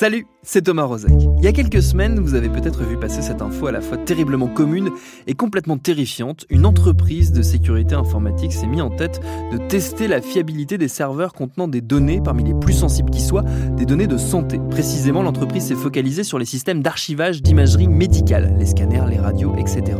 Salut, 0.00 0.28
c'est 0.44 0.62
Thomas 0.62 0.84
Rozek. 0.84 1.10
Il 1.38 1.44
y 1.44 1.48
a 1.48 1.52
quelques 1.52 1.82
semaines, 1.82 2.20
vous 2.20 2.36
avez 2.36 2.48
peut-être 2.48 2.84
vu 2.84 2.96
passer 2.96 3.20
cette 3.20 3.42
info 3.42 3.66
à 3.66 3.72
la 3.72 3.80
fois 3.80 3.96
terriblement 3.96 4.46
commune 4.46 4.90
et 5.26 5.34
complètement 5.34 5.76
terrifiante. 5.76 6.46
Une 6.50 6.66
entreprise 6.66 7.32
de 7.32 7.42
sécurité 7.42 7.96
informatique 7.96 8.52
s'est 8.52 8.68
mise 8.68 8.80
en 8.80 8.90
tête 8.90 9.20
de 9.50 9.56
tester 9.56 10.06
la 10.06 10.22
fiabilité 10.22 10.78
des 10.78 10.86
serveurs 10.86 11.32
contenant 11.32 11.66
des 11.66 11.80
données 11.80 12.20
parmi 12.22 12.44
les 12.44 12.54
plus 12.54 12.74
sensibles 12.74 13.10
qui 13.10 13.20
soient, 13.20 13.42
des 13.76 13.86
données 13.86 14.06
de 14.06 14.18
santé. 14.18 14.60
Précisément, 14.70 15.22
l'entreprise 15.22 15.64
s'est 15.64 15.74
focalisée 15.74 16.22
sur 16.22 16.38
les 16.38 16.44
systèmes 16.44 16.80
d'archivage 16.80 17.42
d'imagerie 17.42 17.88
médicale, 17.88 18.54
les 18.56 18.66
scanners, 18.66 19.10
les 19.10 19.18
radios, 19.18 19.56
etc. 19.58 19.98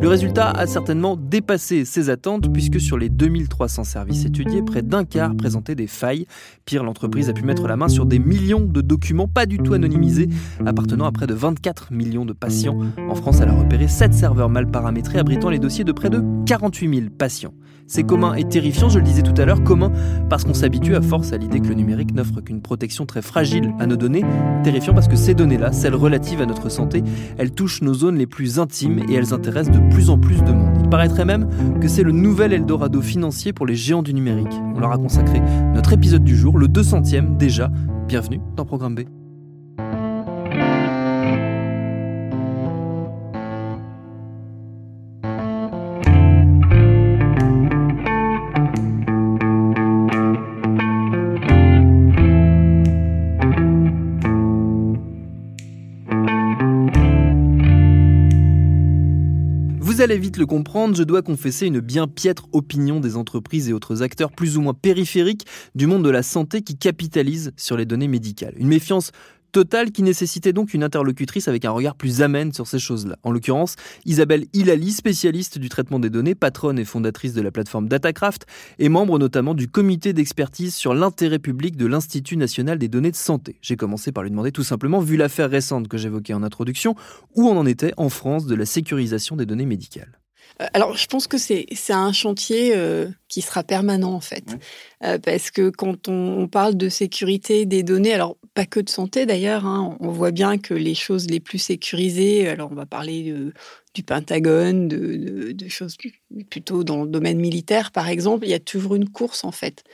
Le 0.00 0.08
résultat 0.08 0.48
a 0.48 0.66
certainement 0.66 1.16
dépassé 1.16 1.84
ses 1.84 2.08
attentes 2.08 2.52
puisque 2.52 2.80
sur 2.80 2.96
les 2.96 3.08
2300 3.08 3.82
services 3.82 4.24
étudiés, 4.24 4.62
près 4.62 4.82
d'un 4.82 5.04
quart 5.04 5.36
présentaient 5.36 5.74
des 5.74 5.88
failles. 5.88 6.26
Pire, 6.64 6.84
l'entreprise 6.84 7.28
a 7.28 7.32
pu 7.32 7.42
mettre 7.42 7.66
la 7.66 7.76
main 7.76 7.88
sur 7.88 8.06
des 8.06 8.18
millions 8.18 8.64
de 8.64 8.80
documents 8.80 9.28
du 9.46 9.58
tout 9.58 9.74
anonymisés, 9.74 10.28
appartenant 10.64 11.04
à 11.04 11.12
près 11.12 11.26
de 11.26 11.34
24 11.34 11.92
millions 11.92 12.24
de 12.24 12.32
patients. 12.32 12.78
En 13.08 13.14
France, 13.14 13.40
elle 13.40 13.48
a 13.48 13.54
repéré 13.54 13.88
7 13.88 14.12
serveurs 14.14 14.48
mal 14.48 14.70
paramétrés 14.70 15.18
abritant 15.18 15.50
les 15.50 15.58
dossiers 15.58 15.84
de 15.84 15.92
près 15.92 16.10
de 16.10 16.22
48 16.46 16.94
000 16.94 17.10
patients. 17.16 17.54
C'est 17.90 18.04
commun 18.04 18.34
et 18.34 18.44
terrifiant, 18.44 18.88
je 18.88 19.00
le 19.00 19.04
disais 19.04 19.22
tout 19.22 19.34
à 19.36 19.44
l'heure, 19.44 19.64
commun 19.64 19.90
parce 20.28 20.44
qu'on 20.44 20.54
s'habitue 20.54 20.94
à 20.94 21.02
force 21.02 21.32
à 21.32 21.38
l'idée 21.38 21.58
que 21.58 21.66
le 21.66 21.74
numérique 21.74 22.14
n'offre 22.14 22.40
qu'une 22.40 22.62
protection 22.62 23.04
très 23.04 23.20
fragile 23.20 23.74
à 23.80 23.86
nos 23.88 23.96
données. 23.96 24.24
Terrifiant 24.62 24.94
parce 24.94 25.08
que 25.08 25.16
ces 25.16 25.34
données-là, 25.34 25.72
celles 25.72 25.96
relatives 25.96 26.40
à 26.40 26.46
notre 26.46 26.68
santé, 26.68 27.02
elles 27.36 27.50
touchent 27.50 27.82
nos 27.82 27.92
zones 27.92 28.16
les 28.16 28.28
plus 28.28 28.60
intimes 28.60 29.00
et 29.08 29.14
elles 29.14 29.34
intéressent 29.34 29.76
de 29.76 29.92
plus 29.92 30.08
en 30.08 30.18
plus 30.18 30.40
de 30.44 30.52
monde. 30.52 30.78
Il 30.84 30.88
paraîtrait 30.88 31.24
même 31.24 31.48
que 31.80 31.88
c'est 31.88 32.04
le 32.04 32.12
nouvel 32.12 32.52
Eldorado 32.52 33.00
financier 33.00 33.52
pour 33.52 33.66
les 33.66 33.74
géants 33.74 34.04
du 34.04 34.14
numérique. 34.14 34.54
On 34.76 34.78
leur 34.78 34.92
a 34.92 34.96
consacré 34.96 35.42
notre 35.74 35.92
épisode 35.92 36.22
du 36.22 36.36
jour, 36.36 36.58
le 36.58 36.68
200e 36.68 37.36
déjà. 37.38 37.72
Bienvenue 38.06 38.40
dans 38.56 38.64
Programme 38.64 38.94
B. 38.94 39.19
Allez 60.10 60.18
vite 60.18 60.38
le 60.38 60.46
comprendre, 60.46 60.96
je 60.96 61.04
dois 61.04 61.22
confesser 61.22 61.68
une 61.68 61.78
bien 61.78 62.08
piètre 62.08 62.48
opinion 62.50 62.98
des 62.98 63.16
entreprises 63.16 63.68
et 63.68 63.72
autres 63.72 64.02
acteurs 64.02 64.32
plus 64.32 64.56
ou 64.56 64.60
moins 64.60 64.74
périphériques 64.74 65.46
du 65.76 65.86
monde 65.86 66.02
de 66.02 66.10
la 66.10 66.24
santé 66.24 66.62
qui 66.62 66.76
capitalisent 66.76 67.52
sur 67.56 67.76
les 67.76 67.84
données 67.86 68.08
médicales. 68.08 68.54
Une 68.56 68.66
méfiance 68.66 69.12
totale 69.50 69.90
qui 69.90 70.02
nécessitait 70.02 70.52
donc 70.52 70.74
une 70.74 70.82
interlocutrice 70.82 71.48
avec 71.48 71.64
un 71.64 71.70
regard 71.70 71.94
plus 71.94 72.22
amène 72.22 72.52
sur 72.52 72.66
ces 72.66 72.78
choses-là. 72.78 73.16
En 73.22 73.30
l'occurrence, 73.30 73.76
Isabelle 74.04 74.46
Hilali, 74.52 74.92
spécialiste 74.92 75.58
du 75.58 75.68
traitement 75.68 75.98
des 75.98 76.10
données, 76.10 76.34
patronne 76.34 76.78
et 76.78 76.84
fondatrice 76.84 77.34
de 77.34 77.42
la 77.42 77.50
plateforme 77.50 77.88
Datacraft 77.88 78.46
et 78.78 78.88
membre 78.88 79.18
notamment 79.18 79.54
du 79.54 79.68
comité 79.68 80.12
d'expertise 80.12 80.74
sur 80.74 80.94
l'intérêt 80.94 81.38
public 81.38 81.76
de 81.76 81.86
l'Institut 81.86 82.36
national 82.36 82.78
des 82.78 82.88
données 82.88 83.10
de 83.10 83.16
santé. 83.16 83.58
J'ai 83.62 83.76
commencé 83.76 84.12
par 84.12 84.22
lui 84.22 84.30
demander 84.30 84.52
tout 84.52 84.64
simplement, 84.64 85.00
vu 85.00 85.16
l'affaire 85.16 85.50
récente 85.50 85.88
que 85.88 85.98
j'évoquais 85.98 86.34
en 86.34 86.42
introduction, 86.42 86.94
où 87.34 87.48
on 87.48 87.56
en 87.56 87.66
était 87.66 87.92
en 87.96 88.08
France 88.08 88.46
de 88.46 88.54
la 88.54 88.66
sécurisation 88.66 89.36
des 89.36 89.46
données 89.46 89.66
médicales. 89.66 90.19
Euh, 90.60 90.66
alors, 90.72 90.96
je 90.96 91.06
pense 91.06 91.26
que 91.26 91.38
c'est 91.38 91.66
un 91.90 92.12
chantier 92.12 92.72
euh, 92.74 93.08
qui 93.28 93.42
sera 93.42 93.62
permanent 93.62 94.12
en 94.12 94.20
fait, 94.20 94.44
euh, 95.04 95.18
parce 95.18 95.50
que 95.50 95.70
quand 95.70 96.08
on, 96.08 96.48
parle 96.48 96.76
de 96.76 96.88
sécurité 96.88 97.66
des 97.66 97.82
données, 97.82 98.12
alors 98.12 98.36
pas 98.54 98.66
que 98.66 98.80
de 98.80 98.88
santé 98.88 99.26
d'ailleurs, 99.26 99.66
hein, 99.66 99.96
on 100.00 100.10
voit 100.10 100.32
bien 100.32 100.58
que 100.58 100.74
les 100.74 100.94
choses 100.94 101.28
les 101.28 101.40
plus 101.40 101.58
sécurisées, 101.58 102.48
alors 102.48 102.70
on 102.72 102.74
va 102.74 102.86
parler 102.86 103.34
du 103.94 104.02
Pentagone, 104.02 104.88
de, 104.88 105.52
de, 105.52 105.68
choses 105.68 105.96
plutôt 106.50 106.82
dans 106.82 107.04
le 107.04 107.08
domaine 107.08 107.38
militaire 107.38 107.92
par 107.92 108.08
exemple, 108.08 108.46
il 108.46 108.50
y 108.50 108.54
a 108.54 108.58
toujours 108.60 108.96
une 108.96 109.08
course 109.08 109.44
en 109.44 109.52
fait. 109.52 109.84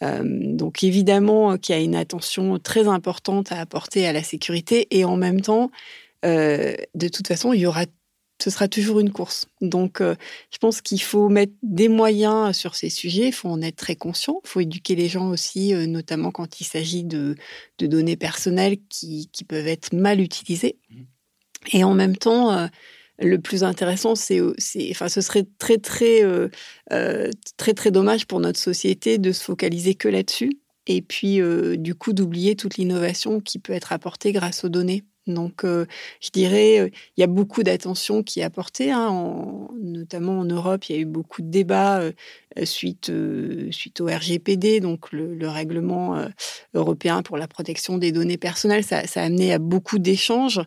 donc 0.00 0.84
évidemment 0.84 1.56
qu'il 1.58 1.74
y 1.74 1.78
a 1.78 1.80
une 1.80 1.96
attention 1.96 2.58
très 2.60 2.86
importante 2.86 3.50
à 3.50 3.60
apporter 3.60 4.06
à 4.06 4.12
la 4.12 4.22
sécurité 4.22 4.86
et 4.90 5.04
en 5.04 5.16
même 5.16 5.40
temps, 5.40 5.70
de 6.22 7.08
toute 7.08 7.26
façon, 7.26 7.52
il 7.52 7.60
y 7.60 7.66
aura 7.66 7.86
ce 8.44 8.50
sera 8.50 8.68
toujours 8.68 9.00
une 9.00 9.10
course. 9.10 9.46
Donc, 9.62 10.02
euh, 10.02 10.16
je 10.52 10.58
pense 10.58 10.82
qu'il 10.82 11.00
faut 11.00 11.30
mettre 11.30 11.54
des 11.62 11.88
moyens 11.88 12.54
sur 12.54 12.74
ces 12.74 12.90
sujets. 12.90 13.28
Il 13.28 13.32
faut 13.32 13.48
en 13.48 13.62
être 13.62 13.76
très 13.76 13.96
conscient. 13.96 14.38
Il 14.44 14.48
faut 14.48 14.60
éduquer 14.60 14.96
les 14.96 15.08
gens 15.08 15.30
aussi, 15.30 15.72
euh, 15.72 15.86
notamment 15.86 16.30
quand 16.30 16.60
il 16.60 16.64
s'agit 16.64 17.04
de, 17.04 17.36
données 17.78 18.18
personnelles 18.18 18.76
qui, 18.90 19.30
peuvent 19.48 19.66
être 19.66 19.94
mal 19.94 20.20
utilisées. 20.20 20.76
Et 21.72 21.84
en 21.84 21.94
même 21.94 22.18
temps, 22.18 22.52
euh, 22.52 22.66
le 23.18 23.38
plus 23.38 23.64
intéressant, 23.64 24.14
c'est, 24.14 24.42
enfin, 24.90 25.08
ce 25.08 25.22
serait 25.22 25.46
très, 25.56 25.78
très, 25.78 26.20
très, 27.56 27.72
très 27.74 27.90
dommage 27.90 28.26
pour 28.26 28.40
notre 28.40 28.60
société 28.60 29.16
de 29.16 29.32
se 29.32 29.42
focaliser 29.42 29.94
que 29.94 30.08
là-dessus. 30.08 30.58
Et 30.86 31.00
puis, 31.00 31.40
du 31.78 31.94
coup, 31.94 32.12
d'oublier 32.12 32.56
toute 32.56 32.76
l'innovation 32.76 33.40
qui 33.40 33.58
peut 33.58 33.72
être 33.72 33.92
apportée 33.92 34.32
grâce 34.32 34.64
aux 34.64 34.68
données. 34.68 35.04
Donc, 35.26 35.64
euh, 35.64 35.86
je 36.20 36.30
dirais, 36.30 36.80
euh, 36.80 36.88
il 37.16 37.20
y 37.20 37.24
a 37.24 37.26
beaucoup 37.26 37.62
d'attention 37.62 38.22
qui 38.22 38.40
est 38.40 38.42
apportée, 38.42 38.90
hein, 38.90 39.68
notamment 39.80 40.40
en 40.40 40.44
Europe. 40.44 40.84
Il 40.88 40.96
y 40.96 40.98
a 40.98 41.00
eu 41.00 41.06
beaucoup 41.06 41.42
de 41.42 41.48
débats 41.48 42.00
euh, 42.00 42.12
suite, 42.64 43.10
au 43.10 44.06
RGPD, 44.06 44.80
donc 44.80 45.12
le, 45.12 45.48
règlement 45.48 46.26
européen 46.74 47.22
pour 47.22 47.36
la 47.36 47.48
protection 47.48 47.98
des 47.98 48.12
données 48.12 48.38
personnelles. 48.38 48.84
Ça 48.84 49.00
a 49.00 49.22
amené 49.22 49.52
à 49.52 49.58
beaucoup 49.58 49.98
d'échanges 49.98 50.60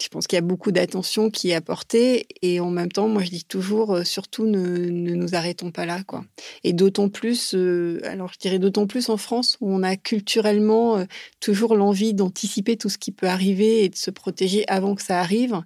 je 0.00 0.08
pense 0.08 0.26
qu'il 0.26 0.36
y 0.36 0.38
a 0.38 0.42
beaucoup 0.42 0.72
d'attention 0.72 1.30
qui 1.30 1.50
est 1.50 1.54
apportée 1.54 2.26
et 2.42 2.60
en 2.60 2.70
même 2.70 2.90
temps, 2.90 3.08
moi 3.08 3.22
je 3.22 3.30
dis 3.30 3.44
toujours, 3.44 3.96
euh, 3.96 4.04
surtout 4.04 4.46
ne, 4.46 4.88
nous 4.88 5.34
arrêtons 5.34 5.70
pas 5.70 5.86
là, 5.86 6.02
quoi. 6.04 6.24
Et 6.64 6.72
d'autant 6.72 7.08
plus, 7.08 7.54
euh, 7.54 8.00
alors 8.04 8.32
je 8.32 8.38
dirais 8.38 8.58
d'autant 8.58 8.86
plus 8.86 9.08
en 9.08 9.16
France 9.16 9.56
où 9.60 9.72
on 9.72 9.82
a 9.82 9.96
culturellement 9.96 10.98
euh, 10.98 11.04
toujours 11.40 11.74
l'envie 11.76 12.14
d'anticiper 12.14 12.76
tout 12.76 12.88
ce 12.88 12.98
qui 12.98 13.12
peut 13.12 13.28
arriver 13.28 13.84
et 13.84 13.88
de 13.88 13.96
se 13.96 14.10
protéger 14.10 14.64
avant 14.68 14.94
que 14.94 15.02
ça 15.02 15.20
arrive, 15.20 15.62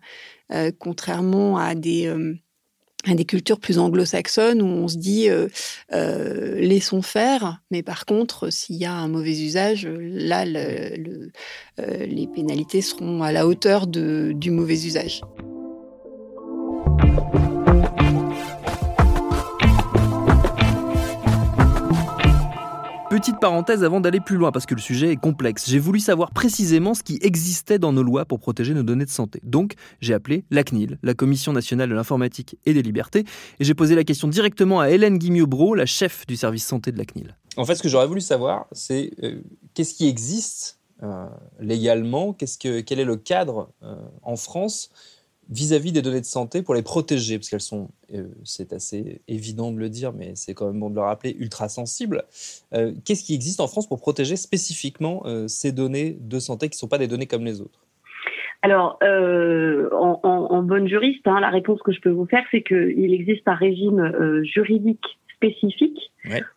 contrairement 0.79 1.59
à 1.59 1.75
des 1.75 2.13
des 3.13 3.27
cultures 3.27 3.61
plus 3.61 3.79
anglo-saxonnes 3.79 4.63
où 4.63 4.67
on 4.67 4.89
se 4.89 4.97
dit 4.97 5.29
euh, 5.29 5.49
euh, 5.93 6.59
laissons 6.59 7.03
faire, 7.03 7.61
mais 7.71 7.83
par 7.83 8.07
contre, 8.07 8.51
s'il 8.51 8.77
y 8.77 8.87
a 8.87 8.95
un 8.95 9.09
mauvais 9.09 9.39
usage, 9.39 9.87
là, 9.87 10.47
euh, 10.47 10.97
les 11.77 12.27
pénalités 12.35 12.81
seront 12.81 13.23
à 13.23 13.33
la 13.33 13.47
hauteur 13.47 13.87
du 13.87 14.51
mauvais 14.51 14.87
usage. 14.87 15.21
Petite 23.25 23.41
parenthèse 23.41 23.83
avant 23.83 24.03
d'aller 24.03 24.21
plus 24.21 24.37
loin, 24.37 24.53
parce 24.53 24.67
que 24.67 24.75
le 24.75 24.83
sujet 24.83 25.11
est 25.11 25.17
complexe. 25.17 25.65
J'ai 25.67 25.79
voulu 25.79 25.99
savoir 25.99 26.31
précisément 26.31 26.93
ce 26.93 27.03
qui 27.03 27.19
existait 27.23 27.79
dans 27.79 27.91
nos 27.91 28.03
lois 28.03 28.27
pour 28.27 28.39
protéger 28.39 28.75
nos 28.75 28.83
données 28.83 29.07
de 29.07 29.11
santé. 29.11 29.41
Donc, 29.45 29.77
j'ai 30.03 30.13
appelé 30.13 30.45
la 30.51 30.63
CNIL, 30.63 30.99
la 31.03 31.15
Commission 31.15 31.55
nationale 31.55 31.89
de 31.89 31.95
l'informatique 31.95 32.59
et 32.67 32.75
des 32.75 32.83
libertés, 32.83 33.25
et 33.61 33.65
j'ai 33.65 33.73
posé 33.73 33.95
la 33.95 34.05
question 34.05 34.29
directement 34.29 34.81
à 34.81 34.91
Hélène 34.91 35.17
Guimieux-Bro, 35.17 35.75
la 35.75 35.87
chef 35.87 36.27
du 36.27 36.37
service 36.37 36.67
santé 36.67 36.93
de 36.93 36.99
la 36.99 37.07
CNIL. 37.07 37.35
En 37.57 37.65
fait, 37.65 37.77
ce 37.77 37.83
que 37.83 37.89
j'aurais 37.89 38.07
voulu 38.07 38.21
savoir, 38.21 38.67
c'est 38.73 39.13
euh, 39.23 39.41
qu'est-ce 39.73 39.95
qui 39.95 40.07
existe 40.07 40.79
euh, 41.03 41.25
légalement, 41.61 42.35
qu'est-ce 42.35 42.59
que, 42.59 42.83
quel 42.83 43.01
est 43.01 43.07
le 43.07 43.17
cadre 43.17 43.71
euh, 43.83 43.97
en 44.23 44.37
France? 44.37 44.91
Vis-à-vis 45.51 45.93
des 45.93 46.03
données 46.03 46.21
de 46.21 46.27
santé 46.27 46.63
pour 46.63 46.75
les 46.75 46.83
protéger, 46.83 47.39
parce 47.39 47.49
qu'elles 47.49 47.61
sont, 47.61 47.89
euh, 48.15 48.25
c'est 48.45 48.73
assez 48.73 49.21
évident 49.29 49.73
de 49.73 49.79
le 49.79 49.89
dire, 49.89 50.13
mais 50.13 50.33
c'est 50.35 50.55
quand 50.55 50.67
même 50.67 50.81
bon 50.81 50.91
de 50.91 50.95
le 50.95 51.01
rappeler, 51.01 51.37
ultra 51.39 51.69
sensibles. 51.69 52.25
Euh, 52.73 52.93
qu'est-ce 53.05 53.25
qui 53.25 53.35
existe 53.35 53.61
en 53.61 53.67
France 53.67 53.89
pour 53.89 54.01
protéger 54.01 54.37
spécifiquement 54.37 55.23
euh, 55.27 55.49
ces 55.49 55.73
données 55.73 56.17
de 56.21 56.39
santé 56.39 56.69
qui 56.69 56.77
ne 56.77 56.79
sont 56.79 56.89
pas 56.89 56.99
des 56.99 57.09
données 57.09 57.27
comme 57.27 57.45
les 57.45 57.61
autres? 57.61 57.81
Alors, 58.63 58.99
en, 59.03 60.63
bonne 60.63 60.89
juriste, 60.89 61.27
hein, 61.27 61.39
la 61.41 61.51
réponse 61.51 61.83
que 61.83 61.93
je 61.93 62.01
peux 62.01 62.11
vous 62.11 62.25
faire, 62.25 62.45
c'est 62.51 62.63
qu'il 62.63 63.13
existe 63.13 63.47
un 63.47 63.55
régime 63.55 64.43
juridique 64.43 65.05
spécifique 65.37 65.99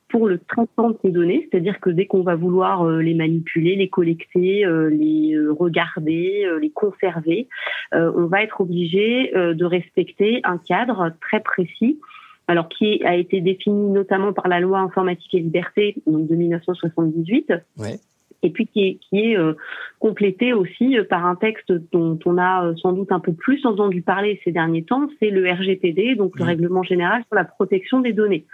pour 0.09 0.27
le 0.27 0.39
traitement 0.39 0.91
de 0.91 0.97
ces 1.01 1.11
données, 1.11 1.47
c'est-à-dire 1.49 1.79
que 1.79 1.89
dès 1.89 2.05
qu'on 2.05 2.21
va 2.21 2.35
vouloir 2.35 2.83
euh, 2.83 3.01
les 3.01 3.13
manipuler, 3.13 3.75
les 3.75 3.89
collecter, 3.89 4.65
euh, 4.65 4.89
les 4.89 5.33
euh, 5.35 5.51
regarder, 5.51 6.47
les 6.61 6.69
conserver, 6.69 7.47
on 7.91 8.25
va 8.25 8.43
être 8.43 8.61
obligé 8.61 9.31
de 9.33 9.65
respecter 9.65 10.41
un 10.43 10.57
cadre 10.57 11.13
très 11.21 11.39
précis 11.39 11.99
alors 12.47 12.69
qui 12.69 13.03
a 13.05 13.15
été 13.15 13.41
défini 13.41 13.89
notamment 13.89 14.33
par 14.33 14.47
la 14.47 14.59
loi 14.59 14.79
informatique 14.79 15.33
et 15.33 15.39
liberté 15.39 15.95
donc 16.05 16.27
de 16.27 16.35
1978 16.35 17.53
et 18.43 18.49
puis 18.49 18.67
qui 18.67 18.81
est, 18.81 18.95
qui 18.95 19.19
est 19.19 19.37
complété 19.99 20.53
aussi 20.53 20.97
par 21.09 21.25
un 21.25 21.35
texte 21.35 21.71
dont 21.91 22.19
on 22.25 22.37
a 22.37 22.73
sans 22.81 22.93
doute 22.93 23.11
un 23.11 23.19
peu 23.19 23.33
plus 23.33 23.65
entendu 23.65 24.01
parler 24.01 24.39
ces 24.43 24.51
derniers 24.51 24.83
temps, 24.83 25.07
c'est 25.19 25.29
le 25.29 25.49
RGPD, 25.49 26.15
donc 26.15 26.37
le 26.37 26.45
règlement 26.45 26.83
général 26.83 27.23
sur 27.27 27.35
la 27.35 27.45
protection 27.45 28.01
des 28.01 28.13
données. 28.13 28.45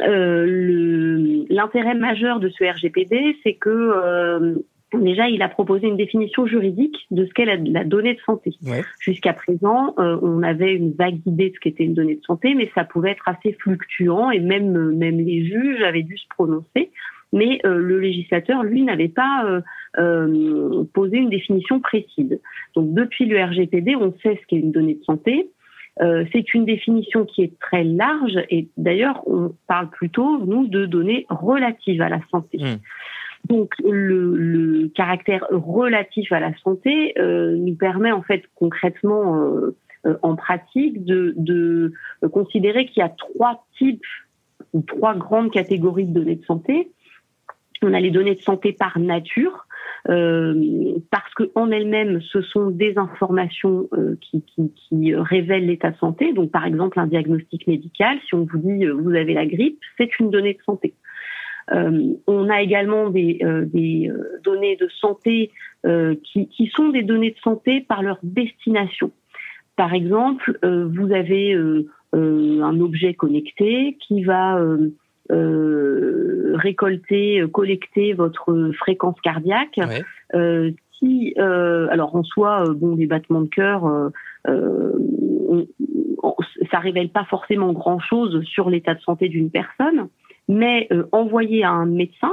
Euh, 0.00 1.44
l'intérêt 1.48 1.94
majeur 1.94 2.40
de 2.40 2.48
ce 2.48 2.64
RGPD, 2.64 3.36
c'est 3.42 3.54
que 3.54 3.70
euh, 3.70 4.54
déjà, 4.94 5.28
il 5.28 5.42
a 5.42 5.48
proposé 5.48 5.86
une 5.86 5.96
définition 5.96 6.46
juridique 6.46 7.06
de 7.10 7.24
ce 7.24 7.32
qu'est 7.32 7.44
la, 7.44 7.84
donnée 7.84 8.14
de 8.14 8.20
santé. 8.20 8.52
Jusqu'à 9.00 9.32
présent, 9.32 9.94
euh, 9.98 10.18
on 10.22 10.42
avait 10.42 10.74
une 10.74 10.92
vague 10.92 11.20
idée 11.26 11.50
de 11.50 11.54
ce 11.54 11.60
qu'était 11.60 11.84
une 11.84 11.94
donnée 11.94 12.16
de 12.16 12.24
santé, 12.24 12.54
mais 12.54 12.70
ça 12.74 12.84
pouvait 12.84 13.12
être 13.12 13.28
assez 13.28 13.52
fluctuant 13.52 14.30
et 14.30 14.40
même 14.40 14.92
même 14.92 15.18
les 15.18 15.44
juges 15.44 15.82
avaient 15.82 16.02
dû 16.02 16.16
se 16.16 16.28
prononcer. 16.28 16.90
Mais 17.32 17.60
le 17.64 17.98
législateur, 17.98 18.62
lui, 18.62 18.82
n'avait 18.82 19.08
pas 19.08 19.60
posé 20.94 21.16
une 21.18 21.28
définition 21.28 21.80
précise. 21.80 22.40
Donc, 22.74 22.94
depuis 22.94 23.26
le 23.26 23.42
RGPD, 23.42 23.96
on 23.96 24.14
sait 24.22 24.38
ce 24.40 24.46
qu'est 24.46 24.56
une 24.56 24.72
donnée 24.72 24.94
de 24.94 25.04
santé. 25.04 25.50
Euh, 26.02 26.24
c'est 26.32 26.52
une 26.52 26.66
définition 26.66 27.24
qui 27.24 27.42
est 27.42 27.58
très 27.58 27.84
large 27.84 28.38
et 28.50 28.68
d'ailleurs 28.76 29.22
on 29.26 29.54
parle 29.66 29.88
plutôt 29.88 30.44
nous 30.44 30.66
de 30.66 30.84
données 30.84 31.26
relatives 31.30 32.02
à 32.02 32.08
la 32.08 32.20
santé. 32.30 32.58
Hmm. 32.58 32.76
Donc 33.48 33.74
le, 33.82 34.90
caractère 34.94 35.46
relatif 35.50 36.32
à 36.32 36.40
la 36.40 36.56
santé 36.58 37.14
euh, 37.18 37.56
nous 37.56 37.74
permet 37.74 38.12
en 38.12 38.22
fait 38.22 38.42
concrètement 38.54 39.36
euh, 39.36 39.76
en 40.22 40.36
pratique 40.36 41.04
de, 41.04 41.34
de 41.36 41.92
considérer 42.32 42.86
qu'il 42.86 43.00
y 43.00 43.02
a 43.02 43.08
trois 43.08 43.66
types 43.78 44.04
ou 44.72 44.82
trois 44.82 45.14
grandes 45.14 45.50
catégories 45.50 46.06
de 46.06 46.12
données 46.12 46.36
de 46.36 46.44
santé. 46.44 46.90
On 47.86 47.94
a 47.94 48.00
les 48.00 48.10
données 48.10 48.34
de 48.34 48.40
santé 48.40 48.72
par 48.72 48.98
nature, 48.98 49.68
euh, 50.08 50.98
parce 51.12 51.32
que 51.34 51.44
en 51.54 51.70
elles-mêmes, 51.70 52.20
ce 52.20 52.42
sont 52.42 52.70
des 52.70 52.98
informations 52.98 53.88
euh, 53.92 54.16
qui, 54.20 55.14
révèlent 55.14 55.66
l'état 55.66 55.92
de 55.92 55.96
santé. 55.98 56.32
Donc, 56.32 56.50
par 56.50 56.66
exemple, 56.66 56.98
un 56.98 57.06
diagnostic 57.06 57.68
médical, 57.68 58.18
si 58.26 58.34
on 58.34 58.44
vous 58.44 58.58
dit 58.58 58.84
euh, 58.84 58.92
vous 58.92 59.14
avez 59.14 59.34
la 59.34 59.46
grippe, 59.46 59.78
c'est 59.96 60.18
une 60.18 60.30
donnée 60.30 60.54
de 60.54 60.62
santé. 60.64 60.94
On 61.68 62.48
a 62.48 62.62
également 62.62 63.10
des, 63.10 63.40
données 64.44 64.76
de 64.76 64.88
santé 65.00 65.50
qui, 65.84 66.70
sont 66.72 66.90
des 66.90 67.02
données 67.02 67.32
de 67.32 67.38
santé 67.38 67.80
par 67.80 68.02
leur 68.02 68.18
destination. 68.22 69.10
Par 69.74 69.92
exemple, 69.92 70.56
vous 70.62 71.12
avez 71.12 71.54
un 72.12 72.80
objet 72.80 73.14
connecté 73.14 73.98
qui 74.00 74.22
va 74.22 74.60
euh, 75.32 76.52
récolter, 76.54 77.40
euh, 77.40 77.48
collecter 77.48 78.12
votre 78.12 78.70
fréquence 78.78 79.20
cardiaque. 79.20 79.80
Euh, 80.34 80.70
si, 80.98 81.34
alors 81.36 82.16
en 82.16 82.22
soi, 82.22 82.64
bon, 82.74 82.96
les 82.96 83.06
battements 83.06 83.42
de 83.42 83.48
cœur, 83.48 83.82
ça 86.70 86.78
révèle 86.78 87.10
pas 87.10 87.24
forcément 87.24 87.74
grand-chose 87.74 88.42
sur 88.44 88.70
l'état 88.70 88.94
de 88.94 89.00
santé 89.00 89.28
d'une 89.28 89.50
personne, 89.50 90.08
mais 90.48 90.88
envoyer 91.12 91.64
à 91.64 91.70
un 91.70 91.84
médecin 91.84 92.32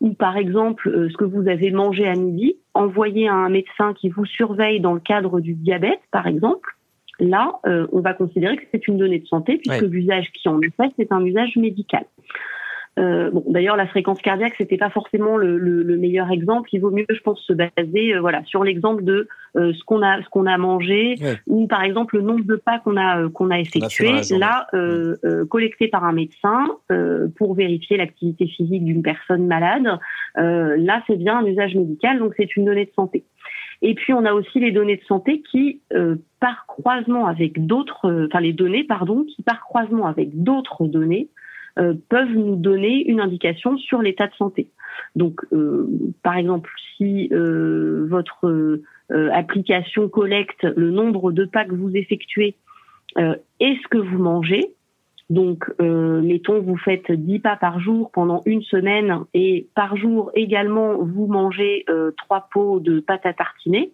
ou 0.00 0.14
par 0.14 0.36
exemple 0.36 1.08
ce 1.10 1.16
que 1.16 1.24
vous 1.24 1.48
avez 1.48 1.72
mangé 1.72 2.06
à 2.06 2.14
midi, 2.14 2.54
envoyer 2.72 3.26
à 3.26 3.34
un 3.34 3.48
médecin 3.48 3.94
qui 3.94 4.10
vous 4.10 4.26
surveille 4.26 4.78
dans 4.78 4.94
le 4.94 5.00
cadre 5.00 5.40
du 5.40 5.54
diabète, 5.54 6.00
par 6.12 6.28
exemple, 6.28 6.77
là, 7.20 7.60
on 7.64 8.00
va 8.00 8.14
considérer 8.14 8.56
que 8.56 8.64
c'est 8.72 8.88
une 8.88 8.98
donnée 8.98 9.18
de 9.18 9.26
santé 9.26 9.58
puisque 9.58 9.82
l'usage 9.82 10.30
qui 10.32 10.48
en 10.48 10.60
est 10.60 10.74
fait, 10.76 10.92
c'est 10.98 11.12
un 11.12 11.24
usage 11.24 11.56
médical. 11.56 12.04
Euh, 12.98 13.30
bon, 13.30 13.44
d'ailleurs, 13.46 13.76
la 13.76 13.86
fréquence 13.86 14.20
cardiaque, 14.20 14.54
c'était 14.58 14.76
pas 14.76 14.90
forcément 14.90 15.36
le, 15.36 15.56
le, 15.58 15.82
le, 15.82 15.96
meilleur 15.96 16.30
exemple. 16.30 16.68
Il 16.72 16.80
vaut 16.80 16.90
mieux, 16.90 17.06
je 17.08 17.20
pense, 17.20 17.40
se 17.42 17.52
baser, 17.52 18.14
euh, 18.14 18.20
voilà, 18.20 18.42
sur 18.44 18.64
l'exemple 18.64 19.04
de 19.04 19.28
euh, 19.56 19.72
ce 19.72 19.84
qu'on 19.84 20.02
a, 20.02 20.20
ce 20.22 20.28
qu'on 20.28 20.46
a 20.46 20.58
mangé, 20.58 21.14
ou 21.46 21.66
par 21.66 21.82
exemple 21.82 22.16
le 22.16 22.22
nombre 22.22 22.44
de 22.44 22.56
pas 22.56 22.78
qu'on 22.80 22.96
a 22.96 23.20
euh, 23.20 23.28
qu'on 23.28 23.50
a 23.50 23.58
effectué, 23.58 24.10
là, 24.38 24.66
collecté 25.48 25.88
par 25.88 26.04
un 26.04 26.12
médecin 26.12 26.66
pour 27.36 27.54
vérifier 27.54 27.96
l'activité 27.96 28.46
physique 28.46 28.84
d'une 28.84 29.02
personne 29.02 29.46
malade. 29.46 29.98
là, 30.34 31.02
c'est 31.06 31.16
bien 31.16 31.38
un 31.38 31.46
usage 31.46 31.74
médical, 31.74 32.18
donc 32.18 32.34
c'est 32.36 32.56
une 32.56 32.64
donnée 32.64 32.86
de 32.86 32.92
santé. 32.94 33.24
Et 33.80 33.94
puis 33.94 34.12
on 34.12 34.24
a 34.24 34.32
aussi 34.32 34.58
les 34.60 34.72
données 34.72 34.96
de 34.96 35.04
santé 35.04 35.42
qui, 35.50 35.80
par 36.40 36.66
croisement 36.66 37.26
avec 37.26 37.64
d'autres, 37.64 38.26
enfin 38.26 38.40
les 38.40 38.52
données, 38.52 38.84
pardon, 38.84 39.24
qui 39.24 39.42
par 39.42 39.60
croisement 39.60 40.06
avec 40.06 40.42
d'autres 40.42 40.86
données 40.86 41.28
euh, 41.78 41.94
peuvent 42.08 42.32
nous 42.32 42.56
donner 42.56 43.08
une 43.08 43.20
indication 43.20 43.78
sur 43.78 44.02
l'état 44.02 44.26
de 44.26 44.34
santé. 44.34 44.68
Donc, 45.14 45.42
euh, 45.52 45.86
par 46.24 46.36
exemple, 46.36 46.70
si 46.96 47.28
euh, 47.30 48.04
votre 48.08 48.80
application 49.10 50.08
collecte 50.08 50.64
le 50.76 50.90
nombre 50.90 51.32
de 51.32 51.44
pas 51.44 51.64
que 51.64 51.74
vous 51.74 51.96
effectuez 51.96 52.56
et 53.16 53.78
ce 53.82 53.88
que 53.88 53.96
vous 53.96 54.18
mangez, 54.18 54.74
donc, 55.30 55.64
mettons, 55.78 56.60
vous 56.60 56.76
faites 56.78 57.12
10 57.12 57.40
pas 57.40 57.56
par 57.56 57.80
jour 57.80 58.10
pendant 58.12 58.42
une 58.46 58.62
semaine 58.62 59.20
et 59.34 59.68
par 59.74 59.96
jour 59.96 60.30
également, 60.34 60.96
vous 60.96 61.26
mangez 61.26 61.84
trois 62.16 62.48
pots 62.50 62.80
de 62.80 63.00
pâte 63.00 63.26
à 63.26 63.34
tartiner 63.34 63.92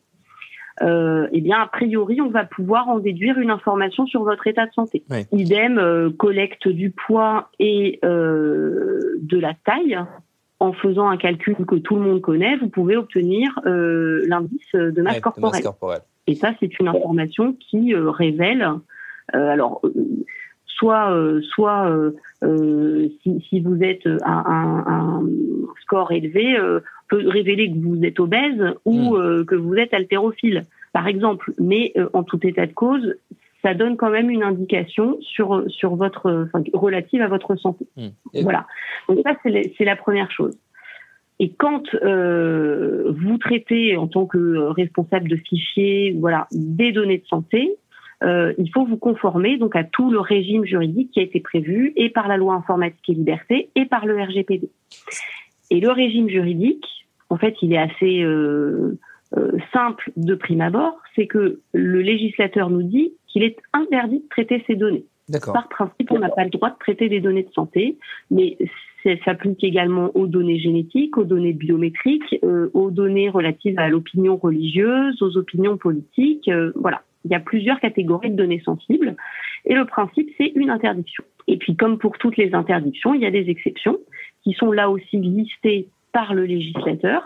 euh, 0.83 1.29
eh 1.33 1.41
bien, 1.41 1.61
a 1.61 1.67
priori, 1.67 2.21
on 2.21 2.31
va 2.31 2.45
pouvoir 2.45 2.89
en 2.89 2.99
déduire 2.99 3.39
une 3.39 3.51
information 3.51 4.07
sur 4.07 4.25
votre 4.25 4.47
état 4.47 4.67
de 4.67 4.73
santé. 4.73 5.05
Idem, 5.33 5.79
euh, 5.79 6.11
collecte 6.11 6.69
du 6.69 6.91
poids 6.91 7.51
et 7.59 8.01
euh, 8.05 9.19
de 9.21 9.39
la 9.39 9.55
taille. 9.55 9.99
En 10.61 10.73
faisant 10.73 11.09
un 11.09 11.17
calcul 11.17 11.57
que 11.67 11.75
tout 11.75 11.97
le 11.97 12.03
monde 12.03 12.21
connaît, 12.21 12.57
vous 12.57 12.69
pouvez 12.69 12.97
obtenir 12.97 13.61
euh, 13.67 14.23
l'indice 14.27 14.73
de 14.73 15.03
masse, 15.03 15.21
corporelle. 15.21 15.65
Et 16.27 16.35
ça, 16.35 16.53
c'est 16.59 16.79
une 16.79 16.89
information 16.89 17.55
qui 17.55 17.95
révèle. 17.95 18.67
alors, 19.33 19.83
soit, 20.77 21.17
soit 21.55 21.91
si, 22.43 23.47
si, 23.49 23.61
vous 23.61 23.83
êtes 23.83 24.07
un, 24.07 24.45
un, 24.47 24.85
un 24.87 25.23
score 25.83 26.13
élevé, 26.13 26.57
peut 27.09 27.29
révéler 27.29 27.71
que 27.71 27.79
vous 27.79 28.05
êtes 28.05 28.21
obèse 28.21 28.75
ou 28.85 29.15
hmm. 29.15 29.17
euh, 29.17 29.45
que 29.45 29.55
vous 29.55 29.75
êtes 29.75 29.95
haltérophile, 29.95 30.65
par 30.93 31.07
exemple. 31.07 31.53
Mais 31.59 31.93
euh, 31.97 32.09
en 32.13 32.23
tout 32.23 32.45
état 32.47 32.67
de 32.67 32.73
cause, 32.73 33.17
ça 33.63 33.75
donne 33.75 33.97
quand 33.97 34.11
même 34.11 34.31
une 34.31 34.43
indication 34.43 35.19
sur 35.21 35.65
sur 35.69 35.97
votre 35.97 36.47
enfin, 36.47 36.63
relative 36.73 37.23
à 37.23 37.29
votre 37.29 37.57
santé. 37.57 37.87
Hmm. 37.97 38.09
Voilà. 38.43 38.67
Donc 39.09 39.21
ça 39.25 39.37
c'est 39.43 39.85
la 39.85 39.97
première 39.97 40.31
chose. 40.31 40.57
Et 41.41 41.51
quand 41.51 41.83
euh, 41.95 43.13
vous 43.13 43.39
traitez 43.39 43.97
en 43.97 44.07
tant 44.07 44.25
que 44.25 44.69
responsable 44.69 45.29
de 45.29 45.37
fichier, 45.37 46.17
voilà, 46.19 46.47
des 46.53 46.93
données 46.93 47.19
de 47.19 47.27
santé, 47.27 47.77
euh, 48.25 48.55
il 48.59 48.71
faut 48.71 48.87
vous 48.87 48.97
conformer 48.97 49.59
donc 49.59 49.77
à 49.77 49.85
tout 49.85 50.11
le 50.11 50.19
régime 50.19 50.65
juridique 50.65 51.11
qui 51.13 51.21
a 51.21 51.23
été 51.23 51.41
prévu 51.41 51.93
et 51.97 52.09
par 52.09 52.27
la 52.27 52.37
loi 52.37 52.55
informatique 52.55 53.09
et 53.09 53.15
liberté 53.15 53.71
et 53.75 53.85
par 53.85 54.07
le 54.07 54.21
RGPD. 54.21 54.71
Et 55.71 55.81
le 55.81 55.91
régime 55.91 56.29
juridique, 56.29 56.87
en 57.29 57.37
fait, 57.37 57.55
il 57.61 57.73
est 57.73 57.79
assez 57.79 58.23
euh, 58.23 58.99
euh, 59.37 59.53
simple 59.73 60.11
de 60.17 60.35
prime 60.35 60.63
abord, 60.63 60.97
c'est 61.15 61.27
que 61.27 61.61
le 61.73 62.01
législateur 62.01 62.71
nous 62.71 62.83
dit 62.83 63.15
qu'il 63.27 63.43
est 63.43 63.57
interdit 63.73 64.21
de 64.21 64.29
traiter 64.31 64.63
ces 64.67 64.77
données. 64.77 65.05
Par 65.53 65.69
principe, 65.69 66.11
on 66.11 66.19
n'a 66.19 66.29
pas 66.29 66.45
le 66.45 66.51
droit 66.51 66.71
de 66.71 66.79
traiter 66.79 67.09
des 67.09 67.21
données 67.21 67.45
de 67.45 67.53
santé, 67.53 67.99
mais 68.31 68.59
ça 69.03 69.11
s'applique 69.25 69.65
également 69.65 70.11
aux 70.15 70.27
données 70.27 70.59
génétiques, 70.59 71.17
aux 71.17 71.25
données 71.25 71.55
biométriques, 71.55 72.39
euh, 72.43 72.71
aux 72.75 72.91
données 72.91 73.31
relatives 73.31 73.79
à 73.79 73.89
l'opinion 73.89 74.37
religieuse, 74.37 75.21
aux 75.23 75.37
opinions 75.37 75.79
politiques. 75.79 76.51
voilà, 76.75 77.03
il 77.25 77.31
y 77.31 77.35
a 77.35 77.41
plusieurs 77.41 77.81
catégories 77.81 78.31
de 78.31 78.37
données 78.37 78.63
sensibles, 78.65 79.17
et 79.65 79.75
le 79.75 79.85
principe, 79.85 80.31
c'est 80.37 80.53
une 80.55 80.71
interdiction. 80.71 81.25
Et 81.47 81.57
puis, 81.57 81.77
comme 81.77 81.99
pour 81.99 82.19
toutes 82.19 82.37
les 82.37 82.55
interdictions, 82.55 83.15
il 83.15 83.21
y 83.21 83.27
a 83.27 83.31
des 83.31 83.49
exceptions 83.51 83.99
qui 84.43 84.53
sont 84.53 84.73
là 84.73 84.91
aussi 84.91 85.19
listées 85.19 85.89
par 86.13 86.35
le 86.35 86.45
législateur. 86.45 87.23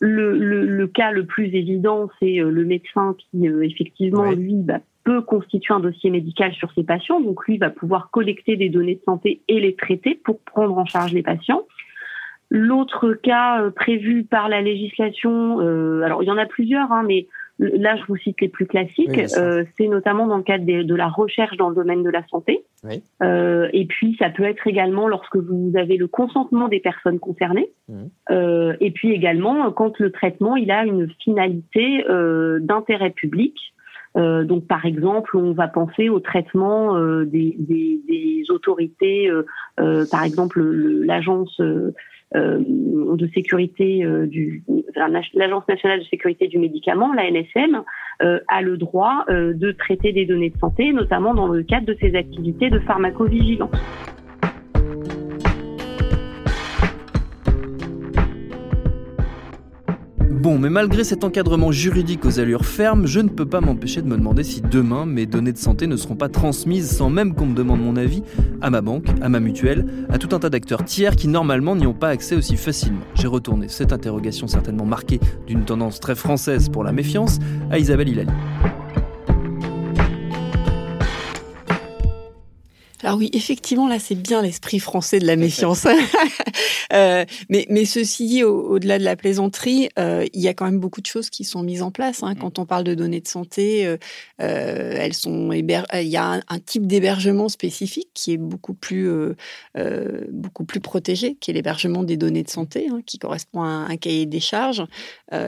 le, 0.00 0.86
cas 0.86 1.10
le 1.10 1.26
plus 1.26 1.46
évident, 1.54 2.08
c'est 2.20 2.36
le 2.36 2.64
médecin 2.64 3.16
qui, 3.18 3.46
effectivement, 3.46 4.30
lui, 4.30 4.54
bah, 4.54 4.80
peut 5.04 5.22
constituer 5.22 5.72
un 5.72 5.80
dossier 5.80 6.10
médical 6.10 6.52
sur 6.52 6.70
ses 6.74 6.84
patients. 6.84 7.20
Donc, 7.20 7.46
lui 7.46 7.56
va 7.56 7.70
pouvoir 7.70 8.10
collecter 8.10 8.56
des 8.56 8.68
données 8.68 8.96
de 8.96 9.02
santé 9.04 9.40
et 9.48 9.58
les 9.58 9.74
traiter 9.74 10.20
pour 10.22 10.38
prendre 10.40 10.76
en 10.76 10.84
charge 10.84 11.14
les 11.14 11.22
patients. 11.22 11.62
L'autre 12.50 13.14
cas 13.14 13.62
euh, 13.62 13.70
prévu 13.70 14.24
par 14.24 14.48
la 14.48 14.60
législation, 14.62 15.60
euh, 15.60 16.02
alors 16.02 16.22
il 16.22 16.26
y 16.26 16.30
en 16.30 16.38
a 16.38 16.46
plusieurs, 16.46 16.92
hein, 16.92 17.04
mais 17.06 17.26
là 17.58 17.96
je 17.96 18.04
vous 18.06 18.16
cite 18.16 18.40
les 18.40 18.48
plus 18.48 18.66
classiques, 18.66 19.18
euh, 19.36 19.64
c'est 19.76 19.88
notamment 19.88 20.26
dans 20.26 20.36
le 20.36 20.42
cadre 20.42 20.64
de, 20.64 20.94
la 20.94 21.08
recherche 21.08 21.56
dans 21.56 21.68
le 21.68 21.74
domaine 21.74 22.02
de 22.02 22.10
la 22.10 22.26
santé. 22.28 22.64
et 22.88 23.86
puis 23.86 24.16
ça 24.18 24.30
peut 24.30 24.44
être 24.44 24.66
également 24.66 25.08
lorsque 25.08 25.36
vous 25.36 25.72
avez 25.76 25.96
le 25.96 26.06
consentement 26.06 26.68
des 26.68 26.80
personnes 26.80 27.18
concernées. 27.18 27.70
Mmh. 27.88 28.74
et 28.80 28.90
puis 28.90 29.12
également 29.12 29.70
quand 29.72 29.98
le 29.98 30.10
traitement 30.10 30.56
il 30.56 30.70
a 30.70 30.84
une 30.84 31.08
finalité 31.22 32.04
d'intérêt 32.60 33.10
public. 33.10 33.56
donc, 34.14 34.66
par 34.66 34.84
exemple, 34.84 35.36
on 35.36 35.52
va 35.52 35.68
penser 35.68 36.08
au 36.08 36.20
traitement 36.20 36.98
des, 37.24 37.56
des, 37.58 38.00
des, 38.08 38.44
autorités, 38.50 39.30
par 39.76 40.24
exemple 40.24 40.60
l'agence 40.60 41.60
euh, 42.36 42.58
de 43.16 43.26
sécurité 43.28 44.04
euh, 44.04 44.26
du 44.26 44.62
l'agence 45.34 45.68
nationale 45.68 46.00
de 46.00 46.04
sécurité 46.04 46.48
du 46.48 46.58
médicament, 46.58 47.12
la 47.12 47.30
NSM, 47.30 47.82
euh, 48.22 48.40
a 48.48 48.62
le 48.62 48.76
droit 48.76 49.24
de 49.28 49.72
traiter 49.72 50.12
des 50.12 50.26
données 50.26 50.50
de 50.50 50.58
santé, 50.58 50.92
notamment 50.92 51.34
dans 51.34 51.46
le 51.46 51.62
cadre 51.62 51.86
de 51.86 51.96
ses 52.00 52.14
activités 52.14 52.70
de 52.70 52.78
pharmacovigilance. 52.80 53.70
Bon, 60.48 60.58
mais 60.58 60.70
malgré 60.70 61.04
cet 61.04 61.24
encadrement 61.24 61.72
juridique 61.72 62.24
aux 62.24 62.40
allures 62.40 62.64
fermes, 62.64 63.04
je 63.04 63.20
ne 63.20 63.28
peux 63.28 63.44
pas 63.44 63.60
m'empêcher 63.60 64.00
de 64.00 64.06
me 64.06 64.16
demander 64.16 64.42
si 64.44 64.62
demain 64.62 65.04
mes 65.04 65.26
données 65.26 65.52
de 65.52 65.58
santé 65.58 65.86
ne 65.86 65.94
seront 65.94 66.16
pas 66.16 66.30
transmises 66.30 66.90
sans 66.90 67.10
même 67.10 67.34
qu'on 67.34 67.44
me 67.44 67.54
demande 67.54 67.82
mon 67.82 67.96
avis 67.96 68.22
à 68.62 68.70
ma 68.70 68.80
banque, 68.80 69.08
à 69.20 69.28
ma 69.28 69.40
mutuelle, 69.40 69.84
à 70.08 70.16
tout 70.16 70.34
un 70.34 70.38
tas 70.38 70.48
d'acteurs 70.48 70.86
tiers 70.86 71.16
qui 71.16 71.28
normalement 71.28 71.76
n'y 71.76 71.86
ont 71.86 71.92
pas 71.92 72.08
accès 72.08 72.34
aussi 72.34 72.56
facilement. 72.56 73.02
J'ai 73.12 73.26
retourné 73.26 73.68
cette 73.68 73.92
interrogation 73.92 74.46
certainement 74.46 74.86
marquée 74.86 75.20
d'une 75.46 75.66
tendance 75.66 76.00
très 76.00 76.14
française 76.14 76.70
pour 76.70 76.82
la 76.82 76.92
méfiance 76.92 77.40
à 77.70 77.78
Isabelle 77.78 78.08
Hilali. 78.08 78.32
Alors 83.04 83.16
oui, 83.16 83.30
effectivement, 83.32 83.86
là, 83.86 83.98
c'est 84.00 84.16
bien 84.16 84.42
l'esprit 84.42 84.80
français 84.80 85.20
de 85.20 85.26
la 85.26 85.36
méfiance. 85.36 85.86
euh, 86.92 87.24
mais, 87.48 87.66
mais 87.70 87.84
ceci 87.84 88.26
dit, 88.26 88.42
au-delà 88.42 88.98
de 88.98 89.04
la 89.04 89.14
plaisanterie, 89.14 89.88
euh, 89.98 90.26
il 90.32 90.40
y 90.40 90.48
a 90.48 90.54
quand 90.54 90.64
même 90.64 90.80
beaucoup 90.80 91.00
de 91.00 91.06
choses 91.06 91.30
qui 91.30 91.44
sont 91.44 91.62
mises 91.62 91.82
en 91.82 91.92
place. 91.92 92.24
Hein. 92.24 92.34
Quand 92.34 92.58
on 92.58 92.66
parle 92.66 92.82
de 92.82 92.94
données 92.94 93.20
de 93.20 93.28
santé, 93.28 93.86
euh, 93.86 93.96
elles 94.38 95.14
sont 95.14 95.52
il 95.52 95.64
y 96.08 96.16
a 96.16 96.40
un, 96.48 96.58
type 96.58 96.86
d'hébergement 96.86 97.48
spécifique 97.48 98.08
qui 98.14 98.32
est 98.32 98.36
beaucoup 98.36 98.74
plus 98.74 99.08
beaucoup 100.30 100.64
plus 100.64 100.80
protégé, 100.80 101.36
qui 101.36 101.50
est 101.50 101.54
l'hébergement 101.54 102.02
des 102.02 102.16
données 102.16 102.42
de 102.42 102.50
santé, 102.50 102.88
hein, 102.90 103.00
qui 103.06 103.18
correspond 103.18 103.62
à 103.62 103.86
un, 103.88 103.96
cahier 103.96 104.26
des 104.26 104.40
charges. 104.40 104.84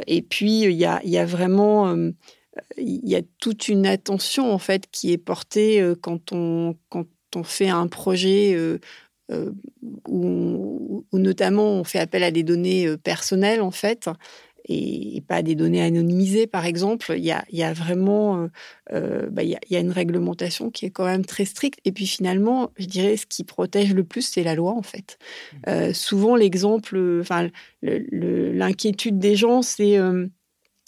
et 0.07 0.23
puis 0.23 0.62
il 0.62 0.73
y 0.73 0.85
a, 0.85 1.00
il 1.04 1.11
y 1.11 1.19
a 1.19 1.26
vraiment 1.26 1.95
il 2.76 3.09
y 3.09 3.16
a 3.16 3.23
toute 3.38 3.69
une 3.69 3.87
attention 3.87 4.52
en 4.52 4.59
fait 4.59 4.87
qui 4.90 5.12
est 5.12 5.19
portée 5.19 5.83
quand 6.00 6.33
on 6.33 6.76
quand 6.88 7.07
on 7.37 7.44
fait 7.44 7.68
un 7.68 7.87
projet 7.87 8.54
euh, 8.54 8.78
euh, 9.30 9.52
où, 10.08 11.04
notamment 11.12 11.68
on 11.68 11.84
fait 11.84 11.99
appel 11.99 12.22
à 12.22 12.30
des 12.30 12.42
données 12.42 12.87
euh, 12.87 12.96
personnelles 12.96 13.60
en 13.60 13.70
fait 13.70 14.08
et, 14.68 15.22
pas 15.26 15.37
à 15.37 15.42
des 15.42 15.54
données 15.54 15.82
anonymisées 15.82 16.46
par 16.46 16.64
exemple, 16.66 17.14
il 17.16 17.25
y 17.25 17.32
a, 17.32 17.72
vraiment 17.72 18.49
bah, 18.90 19.42
il, 19.42 19.56
y 19.68 19.76
a, 19.76 19.80
une 19.80 19.90
réglementation 19.90 20.70
qui 20.70 20.87
est 20.87 20.90
quand 20.90 21.06
même 21.06 21.25
très 21.25 21.44
stricte 21.44 21.80
et 21.84 21.92
puis 21.92 22.06
finalement 22.06 22.70
je 22.76 22.87
dirais 22.87 23.16
ce 23.16 23.26
qui 23.26 23.44
protège 23.44 23.94
le 23.94 24.04
plus 24.04 24.22
c'est 24.22 24.42
la 24.42 24.54
loi 24.54 24.72
en 24.72 24.82
fait. 24.82 25.18
Mmh. 25.66 25.92
souvent 25.92 26.37
l'exemple, 26.37 27.20
enfin 27.20 27.49
l'inquiétude 27.82 29.18
des 29.18 29.34
gens 29.34 29.62
c'est 29.62 29.99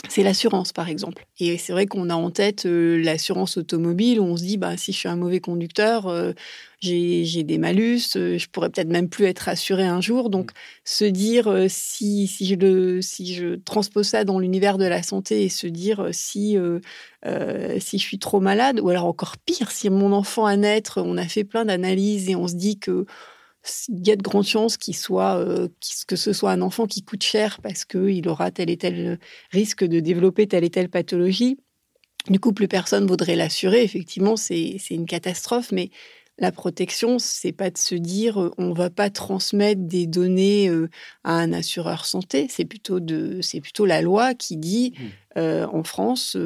c'est 0.09 0.23
l'assurance, 0.23 0.73
par 0.73 0.89
exemple. 0.89 1.25
Et 1.39 1.57
c'est 1.59 1.73
vrai 1.73 1.87
qu'on 1.87 2.11
a 2.11 2.15
en 2.15 2.31
tête 2.31 2.67
euh, 2.67 3.01
l'assurance 3.03 3.57
automobile, 3.57 4.21
où 4.21 4.25
on 4.25 4.37
se 4.37 4.43
dit, 4.43 4.57
bah, 4.57 4.77
si 4.77 4.93
je 4.93 4.99
suis 4.99 5.09
un 5.09 5.17
mauvais 5.17 5.41
conducteur, 5.41 6.09
euh, 6.09 6.33
j'ai 6.81 7.45
des 7.45 7.59
malus, 7.59 8.17
euh, 8.17 8.37
je 8.37 8.49
pourrais 8.49 8.69
peut-être 8.69 8.89
même 8.89 9.09
plus 9.09 9.27
être 9.27 9.49
assuré 9.49 9.85
un 9.85 10.01
jour. 10.01 10.29
Donc, 10.29 10.51
mmh. 10.51 10.55
se 10.85 11.05
dire, 11.05 11.67
si, 11.69 12.27
si, 12.27 12.47
je 12.47 12.57
le, 12.57 13.01
si 13.01 13.33
je 13.33 13.55
transpose 13.55 14.09
ça 14.09 14.25
dans 14.25 14.41
l'univers 14.41 14.77
de 14.77 14.87
la 14.87 15.03
santé 15.03 15.45
et 15.45 15.49
se 15.49 15.69
dire, 15.69 16.09
si, 16.11 16.57
si 17.79 17.99
je 17.99 18.03
suis 18.03 18.19
trop 18.19 18.41
malade, 18.41 18.81
ou 18.81 18.89
alors 18.89 19.07
encore 19.07 19.37
pire, 19.39 19.71
si 19.71 19.89
mon 19.89 20.13
enfant 20.13 20.47
à 20.47 20.57
naître, 20.57 21.01
on 21.01 21.17
a 21.17 21.29
fait 21.29 21.45
plein 21.45 21.65
d'analyses 21.65 22.29
et 22.29 22.35
on 22.35 22.49
se 22.49 22.55
dit 22.55 22.79
que 22.79 23.07
il 23.89 24.07
y 24.07 24.11
a 24.11 24.17
de 24.17 24.23
grandes 24.23 24.47
chances 24.47 24.77
qu'il 24.77 24.97
soit, 24.97 25.37
euh, 25.37 25.69
que 26.09 26.17
ce 26.17 26.33
soit 26.33 26.51
un 26.51 26.63
enfant 26.63 26.87
qui 26.87 27.03
coûte 27.03 27.23
cher 27.23 27.61
parce 27.63 27.85
qu'il 27.85 28.29
aura 28.29 28.51
tel 28.51 28.71
et 28.71 28.77
tel 28.77 29.19
risque 29.51 29.85
de 29.85 30.01
développer 30.01 30.47
telle 30.47 30.65
et 30.65 30.71
telle 30.71 30.89
pathologie. 30.89 31.59
Du 32.29 32.41
coup, 32.41 32.53
plus 32.53 32.69
personne 32.69 33.07
voudrait 33.07 33.37
l'assurer. 33.37 33.83
Effectivement, 33.83 34.37
c'est 34.37 34.79
une 34.91 35.07
catastrophe, 35.07 35.73
mais 35.73 35.91
la 36.39 36.51
protection, 36.51 37.19
c'est 37.19 37.53
pas 37.53 37.71
de 37.71 37.79
se 37.79 37.95
dire 37.95 38.41
euh, 38.41 38.51
on 38.59 38.73
va 38.73 38.91
pas 38.91 39.11
transmettre 39.11 39.83
des 39.83 40.07
données 40.07 40.69
euh, 40.69 40.89
à 41.23 41.35
un 41.35 41.53
assureur 41.53 42.05
santé. 42.05 42.47
C'est 42.49 42.65
plutôt 42.65 43.01
de, 43.01 43.41
c'est 43.43 43.61
plutôt 43.61 43.87
la 43.87 44.03
loi 44.03 44.35
qui 44.35 44.57
dit 44.57 44.95
mmh. 45.37 45.41
en 45.73 45.85
France, 45.85 46.37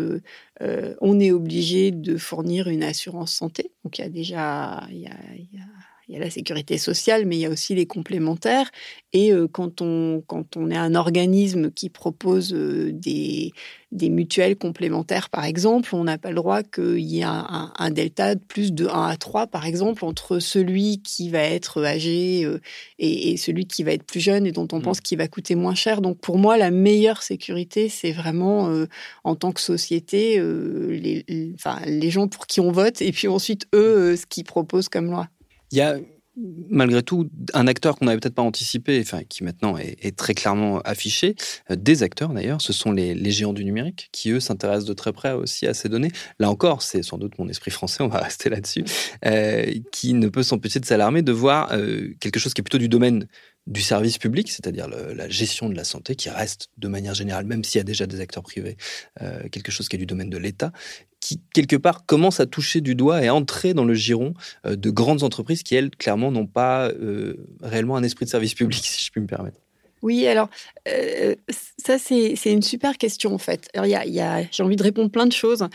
on 0.60 1.20
est 1.20 1.30
obligé 1.32 1.90
de 1.92 2.16
fournir 2.16 2.68
une 2.68 2.82
assurance 2.82 3.32
santé. 3.32 3.72
Donc 3.84 3.98
il 3.98 4.02
y 4.02 4.04
a 4.04 4.10
déjà, 4.10 4.86
il 4.90 4.98
y 4.98 5.06
a 5.06 5.16
il 5.34 5.58
y 5.58 5.60
a 5.60 5.66
la 6.08 6.30
sécurité 6.30 6.78
sociale, 6.78 7.26
mais 7.26 7.36
il 7.36 7.40
y 7.40 7.46
a 7.46 7.50
aussi 7.50 7.74
les 7.74 7.86
complémentaires. 7.86 8.70
Et 9.12 9.32
euh, 9.32 9.48
quand, 9.48 9.82
on, 9.82 10.22
quand 10.26 10.56
on 10.56 10.70
est 10.70 10.76
un 10.76 10.94
organisme 10.94 11.70
qui 11.72 11.90
propose 11.90 12.54
euh, 12.54 12.92
des, 12.92 13.52
des 13.90 14.08
mutuelles 14.08 14.56
complémentaires, 14.56 15.30
par 15.30 15.44
exemple, 15.44 15.94
on 15.94 16.04
n'a 16.04 16.16
pas 16.16 16.28
le 16.28 16.36
droit 16.36 16.62
qu'il 16.62 17.00
y 17.00 17.20
ait 17.20 17.24
un, 17.24 17.90
delta 17.90 18.36
de 18.36 18.40
plus 18.40 18.72
de 18.72 18.86
1 18.86 19.08
à 19.08 19.16
3, 19.16 19.48
par 19.48 19.66
exemple, 19.66 20.04
entre 20.04 20.38
celui 20.38 21.02
qui 21.02 21.28
va 21.28 21.40
être 21.40 21.84
âgé 21.84 22.44
euh, 22.44 22.60
et, 22.98 23.36
celui 23.36 23.66
qui 23.66 23.82
va 23.82 23.92
être 23.92 24.04
plus 24.04 24.20
jeune 24.20 24.46
et 24.46 24.52
dont 24.52 24.68
on 24.72 24.78
mmh. 24.78 24.82
pense 24.82 25.00
qu'il 25.00 25.18
va 25.18 25.26
coûter 25.26 25.56
moins 25.56 25.74
cher. 25.74 26.00
Donc 26.00 26.18
pour 26.18 26.38
moi, 26.38 26.56
la 26.56 26.70
meilleure 26.70 27.22
sécurité, 27.22 27.88
c'est 27.88 28.12
vraiment 28.12 28.70
en 29.24 29.34
tant 29.34 29.52
que 29.52 29.60
société, 29.60 30.40
les, 30.40 31.52
enfin, 31.54 31.80
les 31.86 32.10
gens 32.10 32.28
pour 32.28 32.46
qui 32.46 32.60
on 32.60 32.70
vote 32.70 33.02
et 33.02 33.12
puis 33.12 33.28
ensuite 33.28 33.66
eux, 33.74 34.16
ce 34.16 34.26
qu'ils 34.26 34.44
proposent 34.44 34.88
comme 34.88 35.10
loi. 35.10 35.28
Il 35.72 35.78
y 35.78 35.80
a 35.80 35.96
malgré 36.68 37.02
tout 37.02 37.30
un 37.54 37.66
acteur 37.66 37.96
qu'on 37.96 38.04
n'avait 38.04 38.18
peut-être 38.20 38.34
pas 38.34 38.42
anticipé, 38.42 39.00
enfin 39.00 39.22
qui 39.24 39.42
maintenant 39.42 39.76
est, 39.78 40.16
très 40.16 40.34
clairement 40.34 40.80
affiché, 40.80 41.34
euh, 41.70 41.76
des 41.76 42.02
acteurs 42.02 42.28
d'ailleurs, 42.30 42.60
ce 42.60 42.72
sont 42.72 42.92
les, 42.92 43.30
géants 43.30 43.52
du 43.52 43.64
numérique 43.64 44.08
qui 44.12 44.30
eux 44.30 44.40
s'intéressent 44.40 44.86
de 44.86 44.94
très 44.94 45.12
près 45.12 45.32
aussi 45.32 45.66
à 45.66 45.74
ces 45.74 45.88
données. 45.88 46.12
Là 46.38 46.50
encore, 46.50 46.82
c'est 46.82 47.02
sans 47.02 47.18
doute 47.18 47.38
mon 47.38 47.48
esprit 47.48 47.70
français, 47.70 48.02
on 48.02 48.08
va 48.08 48.18
rester 48.22 48.50
là-dessus, 48.50 48.84
euh, 49.24 49.72
qui 49.92 50.12
ne 50.12 50.28
peut 50.28 50.42
s'empêcher 50.42 50.80
de 50.80 50.84
s'alarmer 50.84 51.22
de 51.22 51.32
voir 51.32 51.72
euh, 51.72 52.14
quelque 52.20 52.38
chose 52.38 52.54
qui 52.54 52.60
est 52.60 52.64
plutôt 52.64 52.78
du 52.78 52.88
domaine 52.88 53.26
du 53.66 53.82
service 53.82 54.18
public, 54.18 54.50
c'est-à-dire 54.50 54.88
la 54.88 55.28
gestion 55.28 55.68
de 55.68 55.74
la 55.74 55.84
santé, 55.84 56.14
qui 56.14 56.30
reste 56.30 56.68
de 56.78 56.88
manière 56.88 57.14
générale, 57.14 57.46
même 57.46 57.64
s'il 57.64 57.78
y 57.78 57.80
a 57.80 57.84
déjà 57.84 58.06
des 58.06 58.20
acteurs 58.20 58.44
privés, 58.44 58.76
quelque 59.50 59.72
chose 59.72 59.88
qui 59.88 59.96
est 59.96 59.98
du 59.98 60.06
domaine 60.06 60.30
de 60.30 60.38
l'État, 60.38 60.72
qui, 61.20 61.40
quelque 61.52 61.76
part, 61.76 62.06
commence 62.06 62.40
à 62.40 62.46
toucher 62.46 62.80
du 62.80 62.94
doigt 62.94 63.22
et 63.22 63.28
à 63.28 63.34
entrer 63.34 63.74
dans 63.74 63.84
le 63.84 63.94
giron 63.94 64.34
euh, 64.64 64.76
de 64.76 64.90
grandes 64.90 65.22
entreprises 65.22 65.62
qui, 65.62 65.74
elles, 65.74 65.90
clairement, 65.90 66.30
n'ont 66.30 66.46
pas 66.46 66.88
euh, 66.88 67.34
réellement 67.62 67.96
un 67.96 68.02
esprit 68.02 68.26
de 68.26 68.30
service 68.30 68.54
public, 68.54 68.80
si 68.84 69.04
je 69.04 69.10
puis 69.10 69.20
me 69.20 69.26
permettre. 69.26 69.58
Oui, 70.02 70.26
alors 70.26 70.50
euh, 70.86 71.34
ça 71.78 71.98
c'est 71.98 72.36
une 72.44 72.62
super 72.62 72.96
question 72.96 73.34
en 73.34 73.38
fait. 73.38 73.68
Alors, 73.74 73.86
y 73.86 74.10
y 74.10 74.20
a, 74.20 74.44
j'ai 74.52 74.62
envie 74.62 74.76
de 74.76 74.82
répondre 74.82 75.10
plein 75.10 75.26
de 75.26 75.32
choses. 75.32 75.66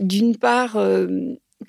D'une 0.00 0.36
part, 0.36 0.78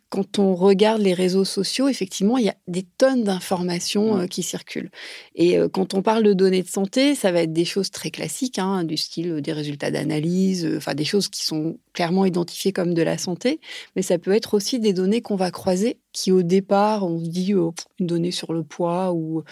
quand 0.09 0.39
on 0.39 0.55
regarde 0.55 1.01
les 1.01 1.13
réseaux 1.13 1.45
sociaux, 1.45 1.87
effectivement, 1.87 2.37
il 2.37 2.45
y 2.45 2.49
a 2.49 2.55
des 2.67 2.83
tonnes 2.83 3.23
d'informations 3.23 4.15
mmh. 4.15 4.19
euh, 4.21 4.27
qui 4.27 4.43
circulent. 4.43 4.89
Et 5.35 5.57
euh, 5.57 5.69
quand 5.69 5.93
on 5.93 6.01
parle 6.01 6.23
de 6.23 6.33
données 6.33 6.63
de 6.63 6.67
santé, 6.67 7.15
ça 7.15 7.31
va 7.31 7.41
être 7.41 7.53
des 7.53 7.65
choses 7.65 7.89
très 7.91 8.09
classiques, 8.09 8.59
hein, 8.59 8.83
du 8.83 8.97
style 8.97 9.31
euh, 9.31 9.41
des 9.41 9.53
résultats 9.53 9.91
d'analyse, 9.91 10.69
enfin 10.75 10.93
des 10.93 11.05
choses 11.05 11.29
qui 11.29 11.45
sont 11.45 11.77
clairement 11.93 12.25
identifiées 12.25 12.73
comme 12.73 12.93
de 12.93 13.01
la 13.01 13.17
santé. 13.17 13.59
Mais 13.95 14.01
ça 14.01 14.17
peut 14.17 14.31
être 14.31 14.53
aussi 14.53 14.79
des 14.79 14.93
données 14.93 15.21
qu'on 15.21 15.35
va 15.35 15.51
croiser, 15.51 15.99
qui 16.11 16.31
au 16.31 16.41
départ, 16.41 17.05
on 17.05 17.19
se 17.23 17.29
dit 17.29 17.53
oh, 17.55 17.73
une 17.99 18.07
donnée 18.07 18.31
sur 18.31 18.53
le 18.53 18.63
poids 18.63 19.13
ou 19.13 19.43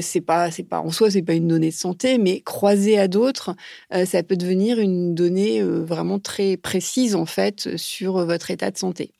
c'est 0.00 0.20
pas, 0.20 0.50
c'est 0.50 0.64
pas 0.64 0.80
en 0.80 0.90
soi, 0.90 1.10
c'est 1.10 1.22
pas 1.22 1.34
une 1.34 1.48
donnée 1.48 1.70
de 1.70 1.74
santé, 1.74 2.18
mais 2.18 2.40
croisée 2.40 2.98
à 2.98 3.08
d'autres, 3.08 3.54
ça 3.90 4.22
peut 4.22 4.36
devenir 4.36 4.78
une 4.80 5.14
donnée 5.14 5.62
vraiment 5.62 6.18
très 6.18 6.56
précise 6.56 7.14
en 7.14 7.26
fait 7.26 7.76
sur 7.76 8.24
votre 8.24 8.50
état 8.50 8.70
de 8.70 8.78
santé. 8.78 9.12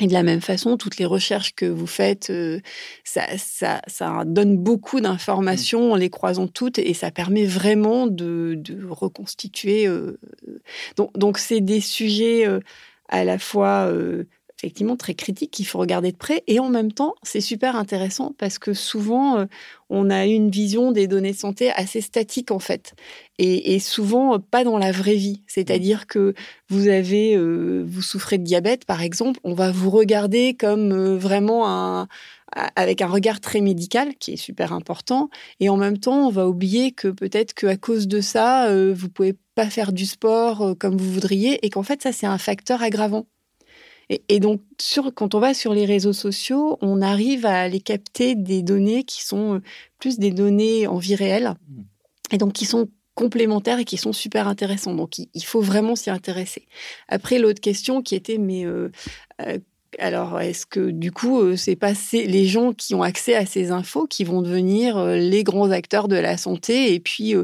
Et 0.00 0.08
de 0.08 0.12
la 0.12 0.24
même 0.24 0.40
façon, 0.40 0.76
toutes 0.76 0.96
les 0.96 1.04
recherches 1.04 1.54
que 1.54 1.66
vous 1.66 1.86
faites, 1.86 2.30
euh, 2.30 2.58
ça, 3.04 3.22
ça, 3.38 3.80
ça, 3.86 4.24
donne 4.26 4.56
beaucoup 4.56 5.00
d'informations 5.00 5.92
en 5.92 5.96
les 5.96 6.10
croisant 6.10 6.48
toutes 6.48 6.78
et 6.78 6.94
ça 6.94 7.12
permet 7.12 7.44
vraiment 7.44 8.08
de, 8.08 8.54
de 8.56 8.84
reconstituer. 8.88 9.86
Euh, 9.86 10.18
donc, 10.96 11.16
donc 11.16 11.38
c'est 11.38 11.60
des 11.60 11.80
sujets 11.80 12.44
euh, 12.44 12.58
à 13.08 13.22
la 13.22 13.38
fois 13.38 13.88
effectivement 14.64 14.96
très 14.96 15.14
critique 15.14 15.50
qu'il 15.50 15.66
faut 15.66 15.78
regarder 15.78 16.10
de 16.10 16.16
près. 16.16 16.42
Et 16.46 16.58
en 16.58 16.70
même 16.70 16.90
temps, 16.90 17.14
c'est 17.22 17.42
super 17.42 17.76
intéressant 17.76 18.34
parce 18.38 18.58
que 18.58 18.72
souvent, 18.72 19.36
euh, 19.36 19.44
on 19.90 20.08
a 20.08 20.24
une 20.24 20.50
vision 20.50 20.90
des 20.90 21.06
données 21.06 21.32
de 21.32 21.36
santé 21.36 21.70
assez 21.72 22.00
statique 22.00 22.50
en 22.50 22.58
fait. 22.58 22.94
Et, 23.38 23.78
souvent, 23.78 24.38
pas 24.38 24.64
dans 24.64 24.78
la 24.78 24.90
vraie 24.90 25.16
vie. 25.16 25.42
C'est-à-dire 25.46 26.06
que 26.06 26.34
vous 26.70 26.88
avez, 26.88 27.36
euh, 27.36 27.84
vous 27.86 28.00
souffrez 28.00 28.38
de 28.38 28.44
diabète 28.44 28.86
par 28.86 29.02
exemple, 29.02 29.38
on 29.44 29.52
va 29.52 29.70
vous 29.70 29.90
regarder 29.90 30.54
comme 30.54 30.92
euh, 30.92 31.16
vraiment 31.18 32.06
avec 32.76 33.02
un 33.02 33.08
regard 33.08 33.40
très 33.40 33.60
médical 33.60 34.14
qui 34.14 34.34
est 34.34 34.36
super 34.36 34.72
important 34.72 35.28
et 35.58 35.68
en 35.68 35.76
même 35.76 35.98
temps 35.98 36.28
on 36.28 36.30
va 36.30 36.46
oublier 36.46 36.92
que 36.92 37.08
peut-être 37.08 37.52
qu'à 37.52 37.76
cause 37.76 38.06
de 38.06 38.20
ça 38.20 38.68
vous 38.92 39.08
pouvez 39.08 39.34
pas 39.56 39.68
faire 39.68 39.92
du 39.92 40.06
sport 40.06 40.76
comme 40.78 40.96
vous 40.96 41.12
voudriez 41.12 41.64
et 41.66 41.70
qu'en 41.70 41.82
fait 41.82 42.00
ça 42.02 42.12
c'est 42.12 42.26
un 42.26 42.38
facteur 42.38 42.80
aggravant 42.82 43.26
et, 44.10 44.40
donc, 44.40 44.60
sur, 44.80 45.14
quand 45.14 45.34
on 45.34 45.40
va 45.40 45.54
sur 45.54 45.74
les 45.74 45.86
réseaux 45.86 46.12
sociaux, 46.12 46.78
on 46.82 47.00
arrive 47.00 47.46
à 47.46 47.60
aller 47.60 47.80
capter 47.80 48.34
des 48.34 48.62
données 48.62 49.04
qui 49.04 49.22
sont 49.22 49.54
euh, 49.54 49.62
plus 49.98 50.18
des 50.18 50.30
données 50.30 50.86
en 50.86 50.98
vie 50.98 51.14
réelle, 51.14 51.54
mmh. 51.68 51.82
et 52.32 52.38
donc 52.38 52.52
qui 52.52 52.66
sont 52.66 52.88
complémentaires 53.14 53.78
et 53.78 53.84
qui 53.84 53.96
sont 53.96 54.12
super 54.12 54.48
intéressants. 54.48 54.94
Donc, 54.94 55.18
il, 55.18 55.44
faut 55.44 55.60
vraiment 55.60 55.96
s'y 55.96 56.10
intéresser. 56.10 56.66
Après, 57.08 57.38
l'autre 57.38 57.60
question 57.60 58.02
qui 58.02 58.14
était, 58.14 58.38
mais 58.38 58.66
euh, 58.66 58.90
euh, 59.40 59.58
alors, 60.00 60.40
est-ce 60.40 60.66
que 60.66 60.90
du 60.90 61.12
coup, 61.12 61.56
c'est 61.56 61.76
pas 61.76 61.92
les 62.12 62.46
gens 62.46 62.72
qui 62.72 62.96
ont 62.96 63.04
accès 63.04 63.36
à 63.36 63.46
ces 63.46 63.70
infos 63.70 64.08
qui 64.08 64.24
vont 64.24 64.42
devenir 64.42 65.00
les 65.06 65.44
grands 65.44 65.70
acteurs 65.70 66.08
de 66.08 66.16
la 66.16 66.36
santé 66.36 66.92
et 66.94 66.98
puis 66.98 67.34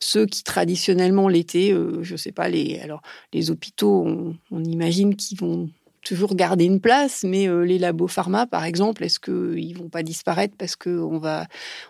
ceux 0.00 0.24
qui 0.24 0.42
traditionnellement 0.42 1.28
l'étaient, 1.28 1.74
je 2.00 2.16
sais 2.16 2.32
pas, 2.32 2.48
les 2.48 2.78
alors 2.78 3.02
les 3.34 3.50
hôpitaux, 3.50 4.04
on, 4.06 4.36
on 4.50 4.64
imagine 4.64 5.16
qu'ils 5.16 5.38
vont 5.38 5.68
toujours 6.08 6.34
garder 6.34 6.64
une 6.64 6.80
place, 6.80 7.22
mais 7.22 7.48
euh, 7.48 7.64
les 7.64 7.78
labos 7.78 8.08
pharma, 8.08 8.46
par 8.46 8.64
exemple, 8.64 9.04
est-ce 9.04 9.20
qu'ils 9.20 9.76
vont 9.76 9.90
pas 9.90 10.02
disparaître 10.02 10.54
parce 10.56 10.74
qu'on 10.74 11.18
va, 11.18 11.46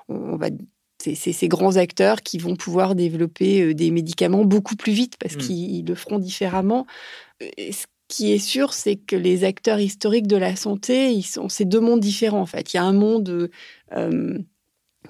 on 0.09 0.37
va 0.37 0.49
c'est 1.01 1.15
ces 1.15 1.47
grands 1.47 1.77
acteurs 1.77 2.23
qui 2.23 2.39
vont 2.39 2.57
pouvoir 2.57 2.97
développer 2.97 3.63
euh, 3.63 3.75
des 3.75 3.93
médicaments 3.93 4.45
beaucoup 4.45 4.75
plus 4.75 4.93
vite 4.93 5.17
parce 5.19 5.37
mmh. 5.37 5.39
qu'ils 5.39 5.85
le 5.87 5.95
feront 5.95 6.19
différemment. 6.19 6.87
Ce 7.41 7.87
qui 8.09 8.33
est 8.33 8.41
sûr, 8.41 8.73
c'est 8.73 8.97
que 8.97 9.15
les 9.15 9.45
acteurs 9.45 9.79
historiques 9.79 10.27
de 10.27 10.37
la 10.37 10.57
santé, 10.57 11.13
ils 11.13 11.23
sont, 11.23 11.49
c'est 11.49 11.67
deux 11.67 11.81
mondes 11.81 12.01
différents 12.01 12.41
en 12.41 12.47
fait. 12.47 12.73
Il 12.73 12.79
y 12.79 12.81
a 12.81 12.85
un 12.85 12.93
monde 12.93 13.49
euh, 13.93 14.39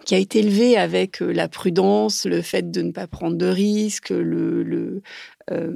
qui 0.09 0.15
a 0.15 0.19
été 0.19 0.39
élevé 0.39 0.79
avec 0.79 1.21
la 1.21 1.49
prudence, 1.49 2.25
le 2.25 2.41
fait 2.41 2.71
de 2.71 2.81
ne 2.81 2.93
pas 2.93 3.07
prendre 3.07 3.37
de 3.37 3.45
risques, 3.45 4.09
le, 4.09 4.63
le, 4.63 5.03
euh, 5.51 5.71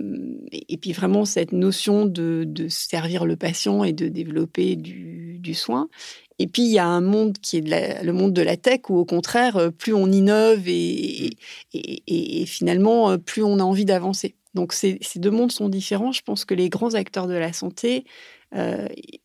et 0.50 0.78
puis 0.78 0.92
vraiment 0.92 1.26
cette 1.26 1.52
notion 1.52 2.06
de, 2.06 2.46
servir 2.70 3.26
le 3.26 3.36
patient 3.36 3.84
et 3.84 3.92
de 3.92 4.08
développer 4.08 4.74
du, 4.74 5.54
soin. 5.54 5.90
Et 6.38 6.46
puis 6.46 6.62
il 6.62 6.70
y 6.70 6.78
a 6.78 6.86
un 6.86 7.02
monde 7.02 7.36
qui 7.42 7.58
est 7.58 8.02
le 8.02 8.12
monde 8.14 8.32
de 8.32 8.40
la 8.40 8.56
tech 8.56 8.80
où 8.88 8.96
au 8.96 9.04
contraire, 9.04 9.58
euh, 9.58 9.68
plus 9.68 9.92
on 9.92 10.10
innove 10.10 10.66
et, 10.66 11.36
et, 11.74 12.46
finalement, 12.46 13.10
euh, 13.10 13.18
plus 13.18 13.42
on 13.42 13.58
a 13.58 13.62
envie 13.62 13.84
d'avancer. 13.84 14.34
Donc 14.54 14.72
ces, 14.72 14.98
deux 15.16 15.30
mondes 15.30 15.52
sont 15.52 15.68
différents. 15.68 16.12
Je 16.12 16.22
pense 16.22 16.46
que 16.46 16.54
les 16.54 16.70
grands 16.70 16.94
acteurs 16.94 17.26
de 17.26 17.34
la 17.34 17.52
santé, 17.52 18.04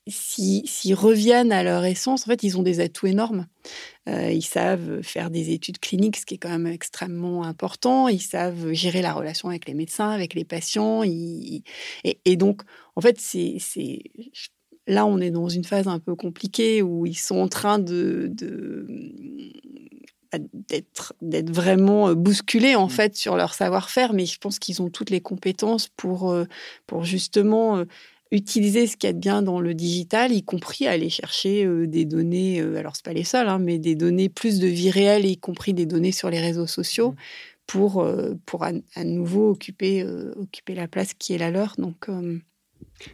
s'ils 0.07 0.95
reviennent 0.95 1.53
à 1.53 1.63
leur 1.63 1.85
essence, 1.85 2.23
en 2.23 2.25
fait, 2.27 2.43
ils 2.43 2.57
ont 2.57 2.63
des 2.63 2.81
atouts 2.81 3.07
énormes. 3.07 3.47
Euh, 4.07 4.31
ils 4.31 4.45
savent 4.45 5.01
faire 5.01 5.29
des 5.29 5.51
études 5.51 5.79
cliniques, 5.79 6.17
ce 6.17 6.25
qui 6.25 6.35
est 6.35 6.37
quand 6.37 6.49
même 6.49 6.67
extrêmement 6.67 7.43
important. 7.43 8.07
Ils 8.07 8.21
savent 8.21 8.71
gérer 8.71 9.01
la 9.01 9.13
relation 9.13 9.49
avec 9.49 9.67
les 9.67 9.73
médecins, 9.73 10.09
avec 10.09 10.33
les 10.33 10.45
patients. 10.45 11.03
Et, 11.03 12.35
donc, 12.37 12.61
en 12.95 13.01
fait, 13.01 13.19
c'est 13.19 13.57
là, 14.87 15.05
on 15.05 15.19
est 15.19 15.31
dans 15.31 15.49
une 15.49 15.65
phase 15.65 15.87
un 15.87 15.99
peu 15.99 16.15
compliquée 16.15 16.81
où 16.81 17.05
ils 17.05 17.17
sont 17.17 17.37
en 17.37 17.49
train 17.49 17.79
de, 17.79 18.31
bah, 20.31 20.39
d'être 20.53 21.13
d'être 21.21 21.49
vraiment 21.49 22.13
bousculés 22.13 22.75
en 22.75 22.87
mmh. 22.87 22.91
fait 22.91 23.15
sur 23.15 23.35
leur 23.35 23.53
savoir-faire 23.53 24.13
mais 24.13 24.25
je 24.25 24.37
pense 24.39 24.59
qu'ils 24.59 24.81
ont 24.81 24.89
toutes 24.89 25.09
les 25.09 25.21
compétences 25.21 25.87
pour 25.87 26.31
euh, 26.31 26.45
pour 26.85 27.05
justement 27.05 27.83
utiliser 28.31 28.87
ce 28.87 28.97
qu'il 28.97 29.07
y 29.07 29.11
a 29.11 29.13
de 29.13 29.19
bien 29.19 29.41
dans 29.41 29.59
le 29.59 29.73
digital, 29.73 30.31
y 30.31 30.43
compris 30.43 30.87
aller 30.87 31.09
chercher 31.09 31.65
euh, 31.65 31.87
des 31.87 32.05
données, 32.05 32.59
euh, 32.59 32.77
alors 32.77 32.95
c'est 32.95 33.05
pas 33.05 33.13
les 33.13 33.23
seuls, 33.23 33.47
hein, 33.47 33.59
mais 33.59 33.79
des 33.79 33.95
données 33.95 34.29
plus 34.29 34.59
de 34.59 34.67
vie 34.67 34.91
réelle, 34.91 35.25
y 35.25 35.37
compris 35.37 35.73
des 35.73 35.85
données 35.85 36.11
sur 36.11 36.29
les 36.29 36.39
réseaux 36.39 36.67
sociaux, 36.67 37.11
mmh. 37.11 37.15
pour, 37.67 38.01
euh, 38.01 38.33
pour 38.45 38.63
à, 38.63 38.71
nouveau 39.03 39.51
occuper, 39.51 40.03
occuper 40.35 40.75
la 40.75 40.87
place 40.87 41.13
qui 41.13 41.33
est 41.33 41.37
la 41.37 41.51
leur. 41.51 41.75
Donc, 41.77 42.07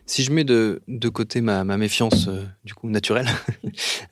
si 0.05 0.23
je 0.23 0.31
mets 0.31 0.43
de, 0.43 0.81
de 0.87 1.09
côté 1.09 1.41
ma, 1.41 1.63
ma 1.63 1.77
méfiance 1.77 2.29
du 2.63 2.73
coup 2.73 2.89
naturelle 2.89 3.27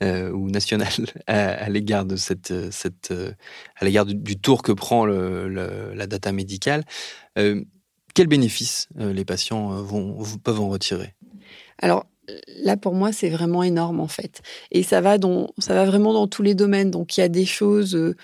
ou 0.02 0.50
nationale 0.50 0.92
à, 1.26 1.68
l'égard 1.68 2.04
de 2.04 2.16
cette, 2.16 2.70
cette 2.70 3.12
à 3.76 3.84
l'égard 3.84 4.06
du, 4.06 4.36
tour 4.36 4.62
que 4.62 4.72
prend 4.72 5.06
le, 5.06 5.48
la 5.94 6.06
data 6.06 6.32
médicale, 6.32 6.84
quels 8.14 8.26
bénéfices 8.26 8.88
euh, 8.98 9.12
les 9.12 9.24
patients 9.24 9.72
euh, 9.72 9.82
vont, 9.82 10.16
peuvent 10.42 10.60
en 10.60 10.68
retirer? 10.68 11.14
Alors, 11.78 12.06
là 12.62 12.76
pour 12.76 12.94
moi 12.94 13.12
c'est 13.12 13.30
vraiment 13.30 13.62
énorme 13.62 14.00
en 14.00 14.08
fait. 14.08 14.42
Et 14.70 14.82
ça 14.82 15.00
va 15.00 15.18
dans 15.18 15.50
ça 15.58 15.74
va 15.74 15.84
vraiment 15.84 16.12
dans 16.12 16.26
tous 16.26 16.42
les 16.42 16.54
domaines. 16.54 16.90
Donc 16.90 17.16
il 17.16 17.20
y 17.20 17.24
a 17.24 17.28
des 17.28 17.46
choses 17.46 17.94
euh, 17.94 18.16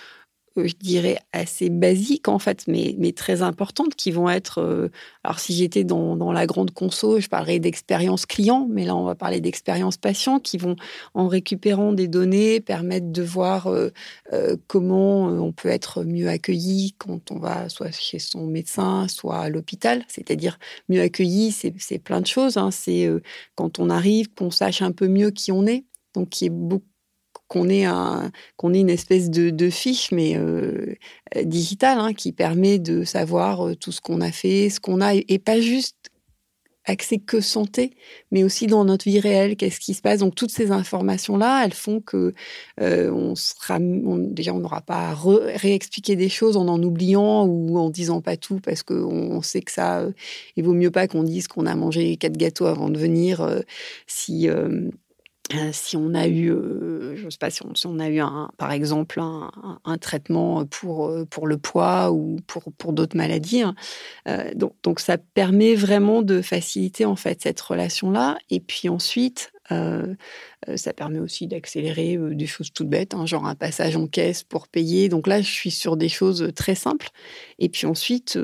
je 0.66 0.74
dirais, 0.74 1.18
assez 1.32 1.70
basiques, 1.70 2.28
en 2.28 2.38
fait, 2.38 2.64
mais, 2.66 3.12
très 3.12 3.42
importantes, 3.42 3.94
qui 3.94 4.10
vont 4.10 4.28
être... 4.28 4.58
Euh, 4.58 4.88
alors, 5.24 5.38
si 5.38 5.54
j'étais 5.54 5.84
dans, 5.84 6.16
dans, 6.16 6.32
la 6.32 6.46
grande 6.46 6.72
conso, 6.72 7.20
je 7.20 7.28
parlerais 7.28 7.58
d'expérience 7.58 8.26
client, 8.26 8.66
mais 8.70 8.84
là, 8.84 8.96
on 8.96 9.04
va 9.04 9.14
parler 9.14 9.40
d'expérience 9.40 9.96
patient, 9.96 10.40
qui 10.40 10.58
vont, 10.58 10.76
en 11.14 11.28
récupérant 11.28 11.92
des 11.92 12.08
données, 12.08 12.60
permettre 12.60 13.10
de 13.10 13.22
voir 13.22 13.66
euh, 13.68 13.90
euh, 14.32 14.56
comment 14.66 15.24
on 15.24 15.52
peut 15.52 15.68
être 15.68 16.04
mieux 16.04 16.28
accueilli 16.28 16.94
quand 16.98 17.30
on 17.30 17.38
va 17.38 17.68
soit 17.68 17.90
chez 17.90 18.18
son 18.18 18.46
médecin, 18.46 19.06
soit 19.08 19.38
à 19.38 19.48
l'hôpital. 19.48 20.04
C'est-à-dire, 20.08 20.58
mieux 20.88 21.00
accueilli, 21.00 21.52
c'est 21.52 21.98
plein 21.98 22.20
de 22.20 22.26
choses. 22.26 22.56
Hein. 22.56 22.70
C'est 22.70 23.08
quand 23.54 23.78
on 23.78 23.90
arrive, 23.90 24.32
qu'on 24.34 24.50
sache 24.50 24.82
un 24.82 24.92
peu 24.92 25.08
mieux 25.08 25.30
qui 25.30 25.52
on 25.52 25.66
est. 25.66 25.84
Donc, 26.14 26.30
qui 26.30 26.46
est 26.46 26.50
beaucoup 26.50 26.84
qu'on 27.48 27.68
ait, 27.68 27.84
un, 27.84 28.30
qu'on 28.56 28.74
ait 28.74 28.80
une 28.80 28.90
espèce 28.90 29.30
de, 29.30 29.70
fiche, 29.70 30.12
mais 30.12 30.36
euh, 30.36 30.94
digitale, 31.42 31.98
hein, 31.98 32.12
qui 32.14 32.32
permet 32.32 32.78
de 32.78 33.04
savoir 33.04 33.68
euh, 33.68 33.74
tout 33.74 33.92
ce 33.92 34.00
qu'on 34.00 34.20
a 34.20 34.30
fait, 34.30 34.70
ce 34.70 34.80
qu'on 34.80 35.00
a, 35.00 35.14
et 35.14 35.38
pas 35.38 35.60
juste 35.60 35.96
accès 36.84 37.18
que 37.18 37.40
santé, 37.40 37.92
mais 38.30 38.44
aussi 38.44 38.66
dans 38.66 38.84
notre 38.84 39.04
vie 39.04 39.20
réelle, 39.20 39.56
qu'est-ce 39.56 39.78
qui 39.78 39.92
se 39.92 40.00
passe. 40.00 40.20
Donc 40.20 40.34
toutes 40.34 40.50
ces 40.50 40.70
informations-là, 40.70 41.64
elles 41.64 41.74
font 41.74 42.00
que 42.00 42.32
euh, 42.80 43.10
on 43.12 43.34
sera, 43.34 43.78
déjà 43.78 44.54
on 44.54 44.60
n'aura 44.60 44.80
pas 44.80 45.10
à 45.10 45.14
réexpliquer 45.14 46.16
des 46.16 46.30
choses 46.30 46.56
en 46.56 46.66
en 46.66 46.82
oubliant 46.82 47.44
ou 47.44 47.78
en 47.78 47.90
disant 47.90 48.22
pas 48.22 48.38
tout 48.38 48.60
parce 48.60 48.82
qu'on 48.82 48.94
on 48.94 49.42
sait 49.42 49.60
que 49.60 49.72
ça, 49.72 50.06
il 50.56 50.64
vaut 50.64 50.72
mieux 50.72 50.90
pas 50.90 51.08
qu'on 51.08 51.24
dise 51.24 51.46
qu'on 51.46 51.66
a 51.66 51.74
mangé 51.74 52.16
quatre 52.16 52.38
gâteaux 52.38 52.66
avant 52.66 52.88
de 52.88 52.98
venir 52.98 53.46
si 54.06 54.48
euh, 55.54 55.70
si 55.72 55.96
on 55.96 56.14
a 56.14 56.26
eu, 56.26 56.50
euh, 56.50 57.16
je 57.16 57.30
sais 57.30 57.38
pas, 57.38 57.50
si 57.50 57.62
on, 57.86 57.98
a 57.98 58.10
eu 58.10 58.20
par 58.58 58.70
exemple 58.70 59.18
un, 59.18 59.98
traitement 59.98 60.66
pour, 60.66 61.06
euh, 61.06 61.24
pour 61.24 61.46
le 61.46 61.56
poids 61.56 62.12
ou 62.12 62.36
pour, 62.46 62.64
pour 62.76 62.92
d'autres 62.92 63.16
maladies. 63.16 63.62
Hein. 63.62 63.74
donc, 64.54 64.74
donc, 64.82 65.00
ça 65.00 65.16
permet 65.16 65.74
vraiment 65.74 66.22
de 66.22 66.42
faciliter 66.42 67.06
en 67.06 67.16
fait 67.16 67.42
cette 67.42 67.60
relation-là. 67.60 68.38
Et 68.50 68.60
puis 68.60 68.88
ensuite, 68.88 69.52
ça 69.70 70.92
permet 70.94 71.18
aussi 71.18 71.46
d'accélérer 71.46 72.18
des 72.32 72.46
choses 72.46 72.72
toutes 72.72 72.88
bêtes, 72.88 73.14
hein, 73.14 73.26
genre 73.26 73.46
un 73.46 73.54
passage 73.54 73.96
en 73.96 74.06
caisse 74.06 74.42
pour 74.42 74.68
payer. 74.68 75.08
Donc 75.08 75.26
là, 75.26 75.40
je 75.40 75.50
suis 75.50 75.70
sur 75.70 75.96
des 75.96 76.08
choses 76.08 76.52
très 76.54 76.74
simples. 76.74 77.08
Et 77.58 77.68
puis 77.68 77.86
ensuite, 77.86 78.38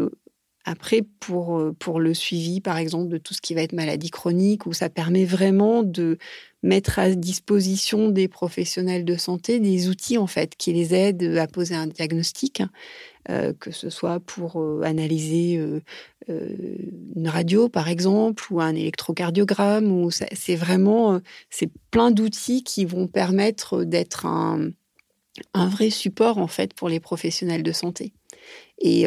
après, 0.64 1.02
pour, 1.20 1.62
pour 1.78 2.00
le 2.00 2.14
suivi, 2.14 2.60
par 2.60 2.78
exemple, 2.78 3.08
de 3.08 3.18
tout 3.18 3.34
ce 3.34 3.40
qui 3.40 3.54
va 3.54 3.62
être 3.62 3.74
maladie 3.74 4.10
chronique, 4.10 4.66
où 4.66 4.72
ça 4.72 4.88
permet 4.88 5.24
vraiment 5.24 5.82
de 5.82 6.18
mettre 6.64 6.98
à 6.98 7.11
disposition 7.11 8.09
des 8.09 8.27
professionnels 8.27 9.05
de 9.05 9.16
santé 9.16 9.61
des 9.61 9.88
outils, 9.90 10.16
en 10.16 10.27
fait, 10.27 10.57
qui 10.57 10.72
les 10.72 10.94
aident 10.94 11.37
à 11.37 11.46
poser 11.46 11.74
un 11.74 11.87
diagnostic, 11.87 12.62
euh, 13.29 13.53
que 13.53 13.70
ce 13.70 13.90
soit 13.90 14.18
pour 14.18 14.61
euh, 14.61 14.81
analyser 14.83 15.59
euh, 15.59 15.81
une 16.29 17.29
radio, 17.29 17.68
par 17.68 17.88
exemple, 17.88 18.44
ou 18.50 18.62
un 18.62 18.74
électrocardiogramme. 18.74 19.92
Ou 19.92 20.11
c'est 20.11 20.57
vraiment, 20.57 21.20
c'est 21.50 21.70
plein 21.90 22.11
d'outils 22.11 22.64
qui 22.64 22.87
vont 22.87 23.09
permettre 23.09 23.85
d'être 23.85 24.24
un, 24.24 24.70
un 25.53 25.68
vrai 25.68 25.90
support, 25.90 26.38
en 26.38 26.48
fait, 26.48 26.72
pour 26.72 26.88
les 26.88 26.98
professionnels 26.98 27.62
de 27.62 27.72
santé. 27.72 28.14
Et, 28.79 29.07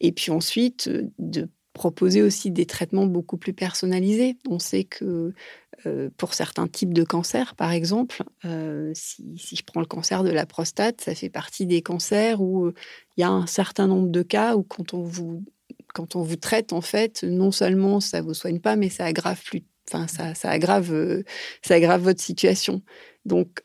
et 0.00 0.12
puis 0.12 0.30
ensuite, 0.32 0.90
de 1.18 1.48
proposer 1.72 2.22
aussi 2.22 2.50
des 2.50 2.66
traitements 2.66 3.06
beaucoup 3.06 3.36
plus 3.36 3.52
personnalisés. 3.52 4.36
On 4.48 4.58
sait 4.58 4.84
que 4.84 5.34
euh, 5.84 6.08
pour 6.16 6.34
certains 6.34 6.66
types 6.66 6.94
de 6.94 7.04
cancers, 7.04 7.54
par 7.54 7.72
exemple, 7.72 8.22
euh, 8.44 8.92
si, 8.94 9.36
je 9.36 9.62
prends 9.62 9.80
le 9.80 9.86
cancer 9.86 10.24
de 10.24 10.30
la 10.30 10.46
prostate, 10.46 11.00
ça 11.00 11.14
fait 11.14 11.28
partie 11.28 11.66
des 11.66 11.82
cancers 11.82 12.40
où 12.40 12.72
il 13.16 13.20
y 13.20 13.24
a 13.24 13.30
un 13.30 13.46
certain 13.46 13.86
nombre 13.86 14.08
de 14.08 14.22
cas 14.22 14.56
où 14.56 14.62
quand 14.62 14.94
on 14.94 15.02
vous, 15.02 15.44
quand 15.92 16.16
on 16.16 16.22
vous 16.22 16.36
traite, 16.36 16.72
en 16.72 16.80
fait, 16.80 17.24
non 17.24 17.50
seulement 17.50 18.00
ça 18.00 18.20
ne 18.20 18.26
vous 18.26 18.34
soigne 18.34 18.60
pas, 18.60 18.76
mais 18.76 18.88
ça 18.88 19.04
aggrave 19.04 19.42
plus, 19.42 19.64
ça, 19.90 20.06
ça 20.08 20.50
aggrave, 20.50 21.22
ça 21.62 21.74
aggrave 21.74 22.02
votre 22.02 22.20
situation. 22.20 22.82
Donc, 23.24 23.60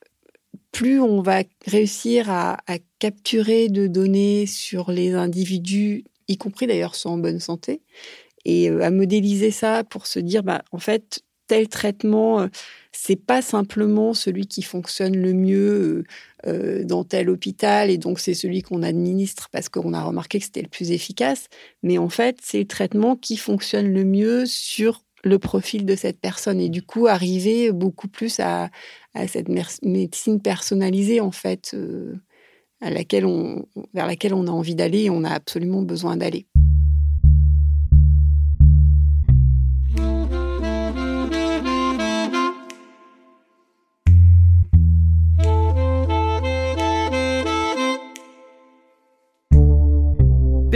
plus 0.71 0.99
on 0.99 1.21
va 1.21 1.43
réussir 1.65 2.29
à, 2.29 2.57
capturer 2.99 3.67
de 3.67 3.87
données 3.87 4.45
sur 4.45 4.91
les 4.91 5.13
individus, 5.13 6.05
y 6.27 6.37
compris 6.37 6.67
d'ailleurs 6.67 6.93
ceux 6.93 7.09
en 7.09 7.17
bonne 7.17 7.39
santé, 7.39 7.81
et 8.45 8.69
euh, 8.69 8.83
à 8.83 8.91
modéliser 8.91 9.49
ça 9.49 9.83
pour 9.83 10.05
se 10.05 10.19
dire, 10.19 10.43
bah, 10.43 10.63
en 10.71 10.77
fait, 10.77 11.23
tel 11.51 11.67
traitement, 11.67 12.39
euh, 12.39 12.47
c'est 12.93 13.17
pas 13.17 13.41
simplement 13.41 14.13
celui 14.13 14.47
qui 14.47 14.61
fonctionne 14.61 15.17
le 15.17 15.33
mieux 15.33 16.05
euh, 16.47 16.85
dans 16.85 17.03
tel 17.03 17.29
hôpital 17.29 17.89
et 17.89 17.97
donc 17.97 18.19
c'est 18.21 18.33
celui 18.33 18.61
qu'on 18.61 18.83
administre 18.83 19.49
parce 19.51 19.67
qu'on 19.67 19.93
a 19.93 20.01
remarqué 20.01 20.39
que 20.39 20.45
c'était 20.45 20.61
le 20.61 20.69
plus 20.69 20.91
efficace, 20.93 21.47
mais 21.83 21.97
en 21.97 22.07
fait, 22.07 22.37
c'est 22.41 22.59
le 22.59 22.67
traitement 22.67 23.17
qui 23.17 23.35
fonctionne 23.35 23.91
le 23.91 24.05
mieux 24.05 24.45
sur 24.45 25.03
le 25.25 25.39
profil 25.39 25.85
de 25.85 25.97
cette 25.97 26.21
personne 26.21 26.61
et 26.61 26.69
du 26.69 26.83
coup 26.83 27.07
arriver 27.07 27.73
beaucoup 27.73 28.07
plus 28.07 28.39
à, 28.39 28.69
cette 29.27 29.49
médecine 29.83 30.41
personnalisée 30.41 31.19
en 31.19 31.31
fait 31.31 31.71
euh, 31.73 32.15
à 32.79 32.91
laquelle 32.91 33.25
on, 33.25 33.65
vers 33.93 34.07
laquelle 34.07 34.33
on 34.33 34.47
a 34.47 34.51
envie 34.51 34.75
d'aller 34.75 35.03
et 35.03 35.09
on 35.09 35.25
a 35.25 35.31
absolument 35.31 35.81
besoin 35.81 36.15
d'aller. 36.15 36.45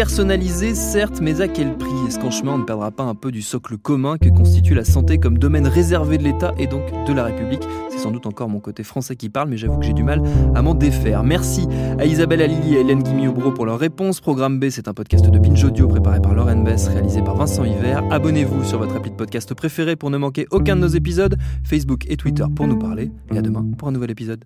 Personnalisé, 0.06 0.76
certes, 0.76 1.20
mais 1.20 1.42
à 1.42 1.48
quel 1.48 1.76
prix? 1.80 1.90
Est-ce 2.08 2.20
qu'en 2.20 2.30
chemin, 2.30 2.54
on 2.54 2.58
ne 2.60 2.64
perdra 2.64 2.92
pas 2.92 3.04
un 3.04 3.16
peu 3.16 3.32
du 3.32 3.42
socle 3.42 3.76
commun 3.76 4.18
que 4.20 4.30
constitue 4.30 4.76
la 4.76 4.86
santé 4.86 5.18
comme 5.18 5.40
domaine 5.40 5.66
réservé 5.66 6.20
de 6.20 6.24
l'État 6.24 6.54
et 6.60 6.68
donc 6.68 6.84
de 7.08 7.12
la 7.12 7.24
République? 7.24 7.64
C'est 7.90 7.98
sans 7.98 8.12
doute 8.12 8.28
encore 8.28 8.48
mon 8.48 8.60
côté 8.60 8.84
français 8.84 9.16
qui 9.16 9.30
parle, 9.30 9.50
mais 9.50 9.58
j'avoue 9.58 9.80
que 9.80 9.86
j'ai 9.86 9.94
du 9.94 10.04
mal 10.04 10.22
à 10.54 10.62
m'en 10.62 10.76
défaire. 10.76 11.24
Merci 11.24 11.68
à 11.98 12.06
Isabelle 12.06 12.44
Alili 12.44 12.76
et 12.76 12.82
Hélène 12.82 13.02
Guimiobro 13.02 13.52
pour 13.52 13.66
leur 13.66 13.80
réponse. 13.80 14.22
Programme 14.22 14.60
B, 14.60 14.70
c'est 14.70 14.88
un 14.88 14.94
podcast 14.94 15.28
de 15.28 15.40
Binge 15.40 15.64
Audio 15.64 15.88
préparé 15.88 16.22
par 16.22 16.36
Lauren 16.36 16.64
Bess, 16.64 16.88
réalisé 16.88 17.24
par 17.24 17.36
Vincent 17.36 17.66
Hiver. 17.66 18.04
Abonnez-vous 18.12 18.64
sur 18.64 18.78
votre 18.78 18.96
appli 18.96 19.10
de 19.10 19.16
podcast 19.16 19.56
préféré 19.56 19.96
pour 19.96 20.12
ne 20.12 20.18
manquer 20.18 20.46
aucun 20.52 20.76
de 20.76 20.82
nos 20.82 20.88
épisodes. 20.88 21.36
Facebook 21.64 22.06
et 22.08 22.16
Twitter 22.16 22.46
pour 22.56 22.68
nous 22.68 22.78
parler. 22.78 23.12
Et 23.34 23.40
à 23.40 23.42
demain 23.42 23.66
pour 23.76 23.88
un 23.88 23.92
nouvel 23.92 24.12
épisode. 24.12 24.46